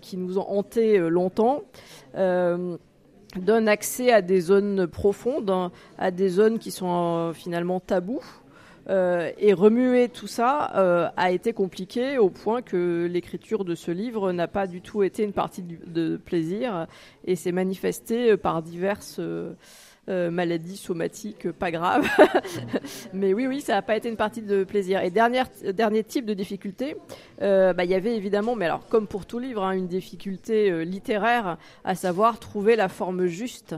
qui 0.00 0.16
nous 0.16 0.38
ont 0.38 0.48
hantés 0.48 0.96
longtemps 0.98 1.64
donne 2.14 3.66
accès 3.66 4.12
à 4.12 4.22
des 4.22 4.40
zones 4.40 4.86
profondes, 4.86 5.70
à 5.98 6.10
des 6.10 6.28
zones 6.28 6.58
qui 6.60 6.70
sont 6.70 7.32
finalement 7.34 7.80
tabous. 7.80 8.22
Euh, 8.88 9.30
et 9.38 9.52
remuer 9.52 10.08
tout 10.08 10.26
ça 10.26 10.72
euh, 10.76 11.08
a 11.16 11.30
été 11.30 11.52
compliqué 11.52 12.18
au 12.18 12.30
point 12.30 12.62
que 12.62 13.08
l'écriture 13.10 13.64
de 13.64 13.74
ce 13.74 13.90
livre 13.90 14.32
n'a 14.32 14.48
pas 14.48 14.66
du 14.66 14.80
tout 14.80 15.02
été 15.02 15.22
une 15.22 15.32
partie 15.32 15.62
de 15.62 16.16
plaisir 16.16 16.86
et 17.24 17.36
s'est 17.36 17.52
manifesté 17.52 18.36
par 18.36 18.62
diverses 18.62 19.20
euh, 19.20 19.54
maladies 20.30 20.76
somatiques 20.76 21.52
pas 21.52 21.70
graves. 21.70 22.08
Mais 23.12 23.32
oui, 23.34 23.46
oui, 23.46 23.60
ça 23.60 23.74
n'a 23.74 23.82
pas 23.82 23.96
été 23.96 24.08
une 24.08 24.16
partie 24.16 24.42
de 24.42 24.64
plaisir. 24.64 25.00
Et 25.02 25.10
dernier, 25.10 25.44
type 26.02 26.26
de 26.26 26.34
difficulté, 26.34 26.96
bah, 27.38 27.84
il 27.84 27.90
y 27.90 27.94
avait 27.94 28.16
évidemment, 28.16 28.56
mais 28.56 28.64
alors 28.64 28.86
comme 28.88 29.06
pour 29.06 29.26
tout 29.26 29.38
livre, 29.38 29.62
hein, 29.62 29.72
une 29.72 29.86
difficulté 29.86 30.84
littéraire, 30.84 31.56
à 31.84 31.94
savoir 31.94 32.40
trouver 32.40 32.74
la 32.74 32.88
forme 32.88 33.26
juste 33.26 33.76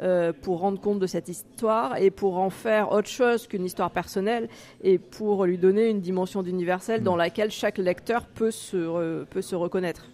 euh, 0.00 0.32
pour 0.32 0.58
rendre 0.58 0.80
compte 0.80 0.98
de 0.98 1.06
cette 1.06 1.28
histoire 1.28 1.98
et 1.98 2.10
pour 2.10 2.38
en 2.38 2.50
faire 2.50 2.90
autre 2.90 3.08
chose 3.08 3.46
qu'une 3.46 3.64
histoire 3.64 3.92
personnelle 3.92 4.48
et 4.82 4.98
pour 4.98 5.44
lui 5.44 5.56
donner 5.56 5.88
une 5.88 6.00
dimension 6.00 6.42
d'universel 6.42 7.04
dans 7.04 7.14
mm. 7.14 7.18
laquelle 7.18 7.50
chaque 7.52 7.78
lecteur 7.78 8.26
peut 8.26 8.50
se, 8.50 9.22
peut 9.22 9.42
se 9.42 9.54
reconnaître. 9.54 10.08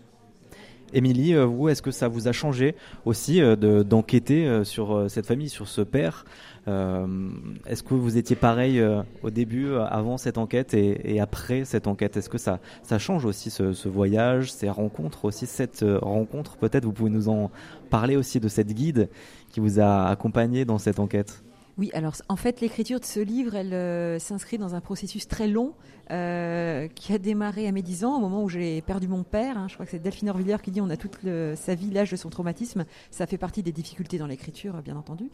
Émilie, 0.92 1.34
vous, 1.34 1.70
est-ce 1.70 1.80
que 1.80 1.92
ça 1.92 2.08
vous 2.08 2.28
a 2.28 2.32
changé 2.32 2.74
aussi 3.06 3.40
d'enquêter 3.86 4.64
sur 4.64 5.08
cette 5.08 5.24
famille, 5.24 5.48
sur 5.48 5.68
ce 5.68 5.82
père 5.82 6.24
Est-ce 6.66 7.84
que 7.84 7.94
vous 7.94 8.18
étiez 8.18 8.34
pareil 8.34 8.82
au 9.22 9.30
début, 9.30 9.72
avant 9.76 10.16
cette 10.16 10.36
enquête 10.36 10.74
et, 10.74 11.20
après 11.20 11.64
cette 11.64 11.86
enquête? 11.86 12.16
Est-ce 12.16 12.28
que 12.28 12.38
ça, 12.38 12.58
ça 12.82 12.98
change 12.98 13.24
aussi 13.24 13.50
ce, 13.50 13.72
ce, 13.72 13.88
voyage, 13.88 14.50
ces 14.50 14.68
rencontres 14.68 15.26
aussi, 15.26 15.46
cette 15.46 15.84
rencontre 16.02 16.56
Peut-être 16.56 16.84
vous 16.84 16.92
pouvez 16.92 17.10
nous 17.10 17.28
en 17.28 17.52
parler 17.88 18.16
aussi 18.16 18.40
de 18.40 18.48
cette 18.48 18.72
guide 18.72 19.08
qui 19.50 19.60
vous 19.60 19.80
a 19.80 20.08
accompagné 20.08 20.64
dans 20.64 20.78
cette 20.78 20.98
enquête 20.98 21.42
oui, 21.80 21.90
alors 21.94 22.12
en 22.28 22.36
fait, 22.36 22.60
l'écriture 22.60 23.00
de 23.00 23.06
ce 23.06 23.20
livre, 23.20 23.54
elle 23.54 23.72
euh, 23.72 24.18
s'inscrit 24.18 24.58
dans 24.58 24.74
un 24.74 24.82
processus 24.82 25.26
très 25.26 25.48
long 25.48 25.72
euh, 26.10 26.88
qui 26.94 27.14
a 27.14 27.18
démarré 27.18 27.66
à 27.66 27.72
mes 27.72 27.80
10 27.80 28.04
ans, 28.04 28.16
au 28.16 28.20
moment 28.20 28.42
où 28.42 28.50
j'ai 28.50 28.82
perdu 28.82 29.08
mon 29.08 29.22
père. 29.22 29.56
Hein. 29.56 29.66
Je 29.66 29.74
crois 29.74 29.86
que 29.86 29.92
c'est 29.92 29.98
Delphine 29.98 30.28
Orvillers 30.28 30.58
qui 30.62 30.72
dit 30.72 30.82
on 30.82 30.90
a 30.90 30.98
toute 30.98 31.16
sa 31.54 31.74
vie 31.74 31.90
l'âge 31.90 32.10
de 32.10 32.16
son 32.16 32.28
traumatisme. 32.28 32.84
Ça 33.10 33.26
fait 33.26 33.38
partie 33.38 33.62
des 33.62 33.72
difficultés 33.72 34.18
dans 34.18 34.26
l'écriture, 34.26 34.74
bien 34.82 34.94
entendu. 34.94 35.30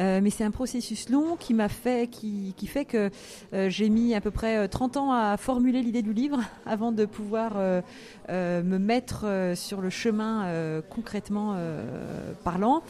Euh, 0.00 0.18
mais 0.20 0.30
c'est 0.30 0.42
un 0.42 0.50
processus 0.50 1.10
long 1.10 1.36
qui 1.36 1.54
m'a 1.54 1.68
fait, 1.68 2.10
qui, 2.10 2.54
fait 2.66 2.86
que 2.86 3.10
j'ai 3.52 3.88
mis 3.88 4.16
à 4.16 4.20
peu 4.20 4.32
près 4.32 4.66
30 4.66 4.96
ans 4.96 5.12
à 5.12 5.36
formuler 5.36 5.80
l'idée 5.80 6.02
du 6.02 6.12
livre 6.12 6.40
avant 6.66 6.90
de 6.90 7.04
pouvoir 7.04 7.52
me 8.28 8.78
mettre 8.78 9.52
sur 9.54 9.80
le 9.80 9.90
chemin 9.90 10.82
concrètement 10.90 11.56
parlant 12.42 12.82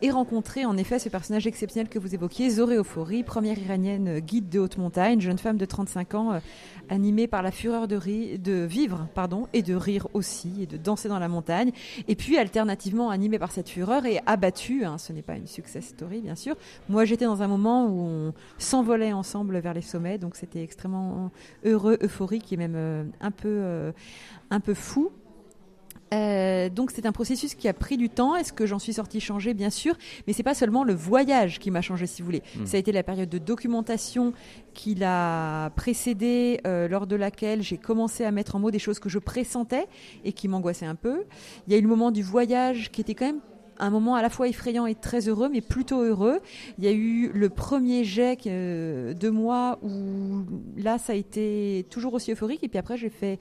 et 0.00 0.10
rencontrer 0.10 0.64
en 0.64 0.76
effet 0.76 0.98
ce 0.98 1.08
personnage 1.08 1.46
exceptionnel 1.46 1.88
que 1.88 1.98
vous 1.98 2.14
évoquiez, 2.14 2.48
Zoré 2.50 2.76
Euphorie, 2.76 3.22
première 3.22 3.58
iranienne 3.58 4.20
guide 4.20 4.48
de 4.48 4.58
haute 4.58 4.78
montagne, 4.78 5.20
jeune 5.20 5.38
femme 5.38 5.58
de 5.58 5.64
35 5.64 6.14
ans 6.14 6.40
animé 6.88 7.26
par 7.26 7.42
la 7.42 7.50
fureur 7.50 7.88
de, 7.88 8.36
de 8.36 8.52
vivre 8.64 9.06
pardon, 9.14 9.48
et 9.52 9.62
de 9.62 9.74
rire 9.74 10.08
aussi, 10.14 10.62
et 10.62 10.66
de 10.66 10.76
danser 10.76 11.08
dans 11.08 11.18
la 11.18 11.28
montagne. 11.28 11.72
Et 12.08 12.14
puis, 12.14 12.38
alternativement, 12.38 13.10
animé 13.10 13.38
par 13.38 13.52
cette 13.52 13.68
fureur 13.68 14.06
et 14.06 14.20
abattu, 14.26 14.84
hein, 14.84 14.98
ce 14.98 15.12
n'est 15.12 15.22
pas 15.22 15.36
une 15.36 15.46
success 15.46 15.86
story, 15.86 16.20
bien 16.20 16.34
sûr. 16.34 16.56
Moi, 16.88 17.04
j'étais 17.04 17.24
dans 17.24 17.42
un 17.42 17.48
moment 17.48 17.86
où 17.86 18.00
on 18.00 18.34
s'envolait 18.58 19.12
ensemble 19.12 19.58
vers 19.58 19.74
les 19.74 19.82
sommets, 19.82 20.18
donc 20.18 20.36
c'était 20.36 20.62
extrêmement 20.62 21.30
heureux, 21.64 21.98
euphorique 22.02 22.52
et 22.52 22.56
même 22.56 22.74
euh, 22.76 23.04
un, 23.20 23.30
peu, 23.30 23.48
euh, 23.48 23.92
un 24.50 24.60
peu 24.60 24.74
fou. 24.74 25.10
Euh, 26.12 26.68
donc 26.68 26.90
c'est 26.90 27.06
un 27.06 27.12
processus 27.12 27.54
qui 27.54 27.68
a 27.68 27.72
pris 27.72 27.96
du 27.96 28.08
temps. 28.08 28.36
Est-ce 28.36 28.52
que 28.52 28.66
j'en 28.66 28.78
suis 28.78 28.92
sortie 28.92 29.20
changée? 29.20 29.54
Bien 29.54 29.70
sûr, 29.70 29.94
mais 30.26 30.32
c'est 30.32 30.42
pas 30.42 30.54
seulement 30.54 30.84
le 30.84 30.94
voyage 30.94 31.58
qui 31.58 31.70
m'a 31.70 31.80
changé, 31.80 32.06
si 32.06 32.22
vous 32.22 32.26
voulez. 32.26 32.42
Hmm. 32.56 32.66
Ça 32.66 32.76
a 32.76 32.80
été 32.80 32.92
la 32.92 33.02
période 33.02 33.28
de 33.28 33.38
documentation 33.38 34.32
qui 34.74 34.94
l'a 34.94 35.70
précédé, 35.76 36.60
euh, 36.66 36.88
lors 36.88 37.06
de 37.06 37.16
laquelle 37.16 37.62
j'ai 37.62 37.78
commencé 37.78 38.24
à 38.24 38.30
mettre 38.30 38.56
en 38.56 38.58
mots 38.58 38.70
des 38.70 38.78
choses 38.78 38.98
que 38.98 39.08
je 39.08 39.18
pressentais 39.18 39.86
et 40.24 40.32
qui 40.32 40.48
m'angoissaient 40.48 40.86
un 40.86 40.96
peu. 40.96 41.24
Il 41.66 41.72
y 41.72 41.76
a 41.76 41.78
eu 41.78 41.82
le 41.82 41.88
moment 41.88 42.10
du 42.10 42.22
voyage 42.22 42.90
qui 42.90 43.00
était 43.00 43.14
quand 43.14 43.26
même 43.26 43.40
un 43.78 43.90
moment 43.90 44.14
à 44.14 44.22
la 44.22 44.30
fois 44.30 44.48
effrayant 44.48 44.86
et 44.86 44.94
très 44.94 45.28
heureux, 45.28 45.48
mais 45.48 45.60
plutôt 45.60 46.00
heureux. 46.02 46.40
Il 46.78 46.84
y 46.84 46.88
a 46.88 46.92
eu 46.92 47.30
le 47.32 47.48
premier 47.48 48.04
jet 48.04 48.38
euh, 48.46 49.14
de 49.14 49.28
moi 49.28 49.78
où 49.82 50.44
là, 50.76 50.98
ça 50.98 51.12
a 51.12 51.16
été 51.16 51.86
toujours 51.90 52.14
aussi 52.14 52.32
euphorique. 52.32 52.62
Et 52.62 52.68
puis 52.68 52.78
après, 52.78 52.96
j'ai 52.96 53.10
fait 53.10 53.38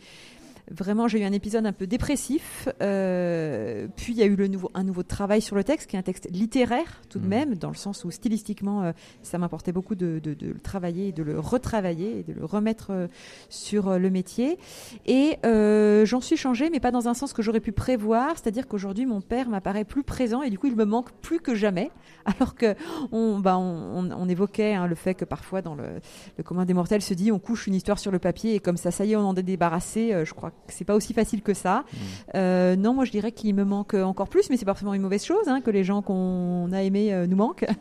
Vraiment, 0.72 1.10
j'ai 1.10 1.20
eu 1.20 1.24
un 1.26 1.32
épisode 1.34 1.66
un 1.66 1.74
peu 1.74 1.88
dépressif. 1.88 2.70
Euh, 2.82 3.88
puis 3.98 4.14
il 4.14 4.20
y 4.20 4.24
a 4.24 4.26
eu 4.26 4.36
le 4.36 4.48
nouveau, 4.48 4.72
un 4.74 4.84
nouveau 4.84 5.04
travail 5.04 5.42
sur 5.42 5.56
le 5.56 5.64
texte, 5.64 5.90
qui 5.90 5.98
est 5.98 6.00
un 6.00 6.04
texte 6.04 6.30
littéraire 6.32 7.02
tout 7.10 7.20
de 7.20 7.26
mmh. 7.26 7.30
même, 7.30 7.56
dans 7.56 7.70
le 7.70 7.76
sens 7.76 8.06
où 8.06 8.12
stylistiquement, 8.12 8.84
euh, 8.84 8.92
ça 9.24 9.38
m'importait 9.38 9.74
beaucoup 9.74 9.96
de, 9.96 10.22
le 10.24 10.60
travailler, 10.60 11.12
de 11.12 11.22
le 11.22 11.40
retravailler 11.40 12.20
et 12.20 12.24
de 12.24 12.34
le 12.34 12.46
remettre 12.46 12.92
euh, 12.92 13.08
sur 13.50 14.00
le 14.00 14.10
métier. 14.10 14.58
Et 15.06 15.38
j'en 15.44 16.22
suis 16.22 16.38
changée, 16.38 16.70
mais 16.70 16.80
pas 16.80 16.92
dans 16.92 17.08
un 17.08 17.14
sens 17.14 17.34
que 17.34 17.42
j'aurais 17.42 17.60
pu 17.60 17.72
prévoir. 17.72 18.32
C'est-à-dire 18.34 18.68
qu'aujourd'hui, 18.68 19.06
mon 19.06 19.22
père 19.22 19.50
m'apparaît 19.50 19.86
plus 19.86 20.04
présent 20.04 20.42
et 20.44 20.50
du 20.50 20.58
coup, 20.58 20.68
il 20.68 20.76
me 20.76 20.86
manque 20.86 21.12
plus 21.22 21.40
que 21.40 21.56
jamais. 21.56 21.92
Alors 22.26 22.56
que 22.56 22.76
on, 23.12 23.40
bah, 23.40 23.58
on, 23.58 24.30
évoquait 24.30 24.74
hein, 24.74 24.88
le 24.88 24.96
fait 24.96 25.14
que 25.14 25.26
parfois, 25.26 25.62
dans 25.62 25.76
le, 25.76 26.00
le 26.38 26.44
commun 26.44 26.64
des 26.64 26.74
mortels, 26.74 27.02
se 27.02 27.14
dit 27.14 27.32
on 27.32 27.40
couche 27.40 27.68
une 27.68 27.76
histoire 27.76 28.00
sur 28.00 28.12
le 28.12 28.20
papier 28.20 28.56
et 28.56 28.60
comme 28.60 28.78
ça, 28.78 28.92
ça 28.92 29.04
y 29.04 29.12
est, 29.12 29.16
on 29.18 29.28
en 29.28 29.36
est 29.36 29.44
débarrassé. 29.44 30.24
je 30.24 30.34
crois 30.34 30.53
c'est 30.68 30.86
pas 30.86 30.96
aussi 30.96 31.14
facile 31.14 31.42
que 31.42 31.54
ça. 31.54 31.80
Mmh. 31.80 31.98
Euh, 32.36 32.76
non, 32.76 32.94
moi 32.94 33.06
je 33.06 33.12
dirais 33.12 33.32
qu'il 33.32 33.54
me 33.56 33.64
manque 33.64 33.94
encore 33.94 34.28
plus, 34.28 34.50
mais 34.50 34.58
c'est 34.58 34.66
pas 34.66 34.74
forcément 34.74 34.94
une 34.94 35.02
mauvaise 35.02 35.24
chose 35.24 35.48
hein, 35.48 35.62
que 35.62 35.72
les 35.72 35.84
gens 35.84 36.02
qu'on 36.02 36.72
a 36.72 36.82
aimés 36.84 37.14
euh, 37.14 37.28
nous 37.28 37.38
manquent. 37.38 37.66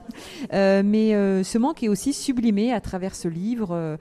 Euh, 0.53 0.83
mais 0.85 1.13
ce 1.45 1.59
manque 1.59 1.83
est 1.83 1.89
aussi 1.89 2.13
sublimé 2.13 2.73
à 2.73 2.81
travers 2.81 3.15
ce 3.15 3.29
livre. 3.29 3.99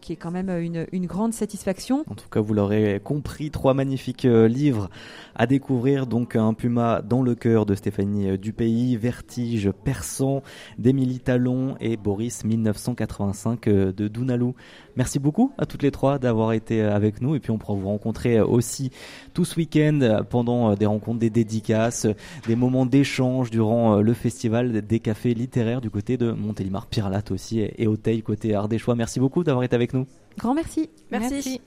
qui 0.00 0.12
est 0.12 0.16
quand 0.16 0.30
même 0.30 0.50
une, 0.50 0.86
une, 0.92 1.06
grande 1.06 1.32
satisfaction. 1.32 2.04
En 2.08 2.14
tout 2.14 2.28
cas, 2.30 2.40
vous 2.40 2.52
l'aurez 2.52 3.00
compris, 3.02 3.50
trois 3.50 3.72
magnifiques 3.72 4.24
livres 4.24 4.90
à 5.34 5.46
découvrir. 5.46 6.06
Donc, 6.06 6.36
un 6.36 6.52
puma 6.52 7.02
dans 7.02 7.22
le 7.22 7.34
cœur 7.34 7.64
de 7.64 7.74
Stéphanie 7.74 8.38
Dupays, 8.38 8.96
Vertige 8.96 9.70
perçant 9.70 10.42
d'Émilie 10.78 11.20
Talon 11.20 11.76
et 11.80 11.96
Boris 11.96 12.44
1985 12.44 13.64
de 13.68 14.08
Dunalou. 14.08 14.54
Merci 14.96 15.18
beaucoup 15.18 15.52
à 15.58 15.66
toutes 15.66 15.82
les 15.82 15.90
trois 15.90 16.18
d'avoir 16.18 16.52
été 16.52 16.82
avec 16.82 17.20
nous 17.20 17.34
et 17.34 17.40
puis 17.40 17.50
on 17.50 17.58
pourra 17.58 17.74
vous 17.74 17.88
rencontrer 17.88 18.40
aussi 18.40 18.90
tout 19.34 19.44
ce 19.44 19.56
week-end 19.56 20.24
pendant 20.28 20.74
des 20.74 20.86
rencontres, 20.86 21.18
des 21.18 21.30
dédicaces, 21.30 22.06
des 22.46 22.56
moments 22.56 22.86
d'échange 22.86 23.50
durant 23.50 24.00
le 24.00 24.14
festival 24.14 24.82
des 24.82 25.00
cafés 25.00 25.34
littéraires 25.34 25.80
du 25.80 25.90
côté 25.90 26.16
de 26.16 26.32
Montélimar, 26.32 26.86
Pirlate 26.86 27.30
aussi 27.30 27.60
et 27.60 27.86
Auteuil 27.86 28.22
côté 28.22 28.54
Ardéchois. 28.54 28.94
Merci 28.94 29.20
beaucoup 29.20 29.44
d'avoir 29.44 29.64
été 29.64 29.76
avec 29.76 29.94
nous. 29.94 30.06
Grand 30.38 30.54
merci. 30.54 30.90
merci. 31.10 31.60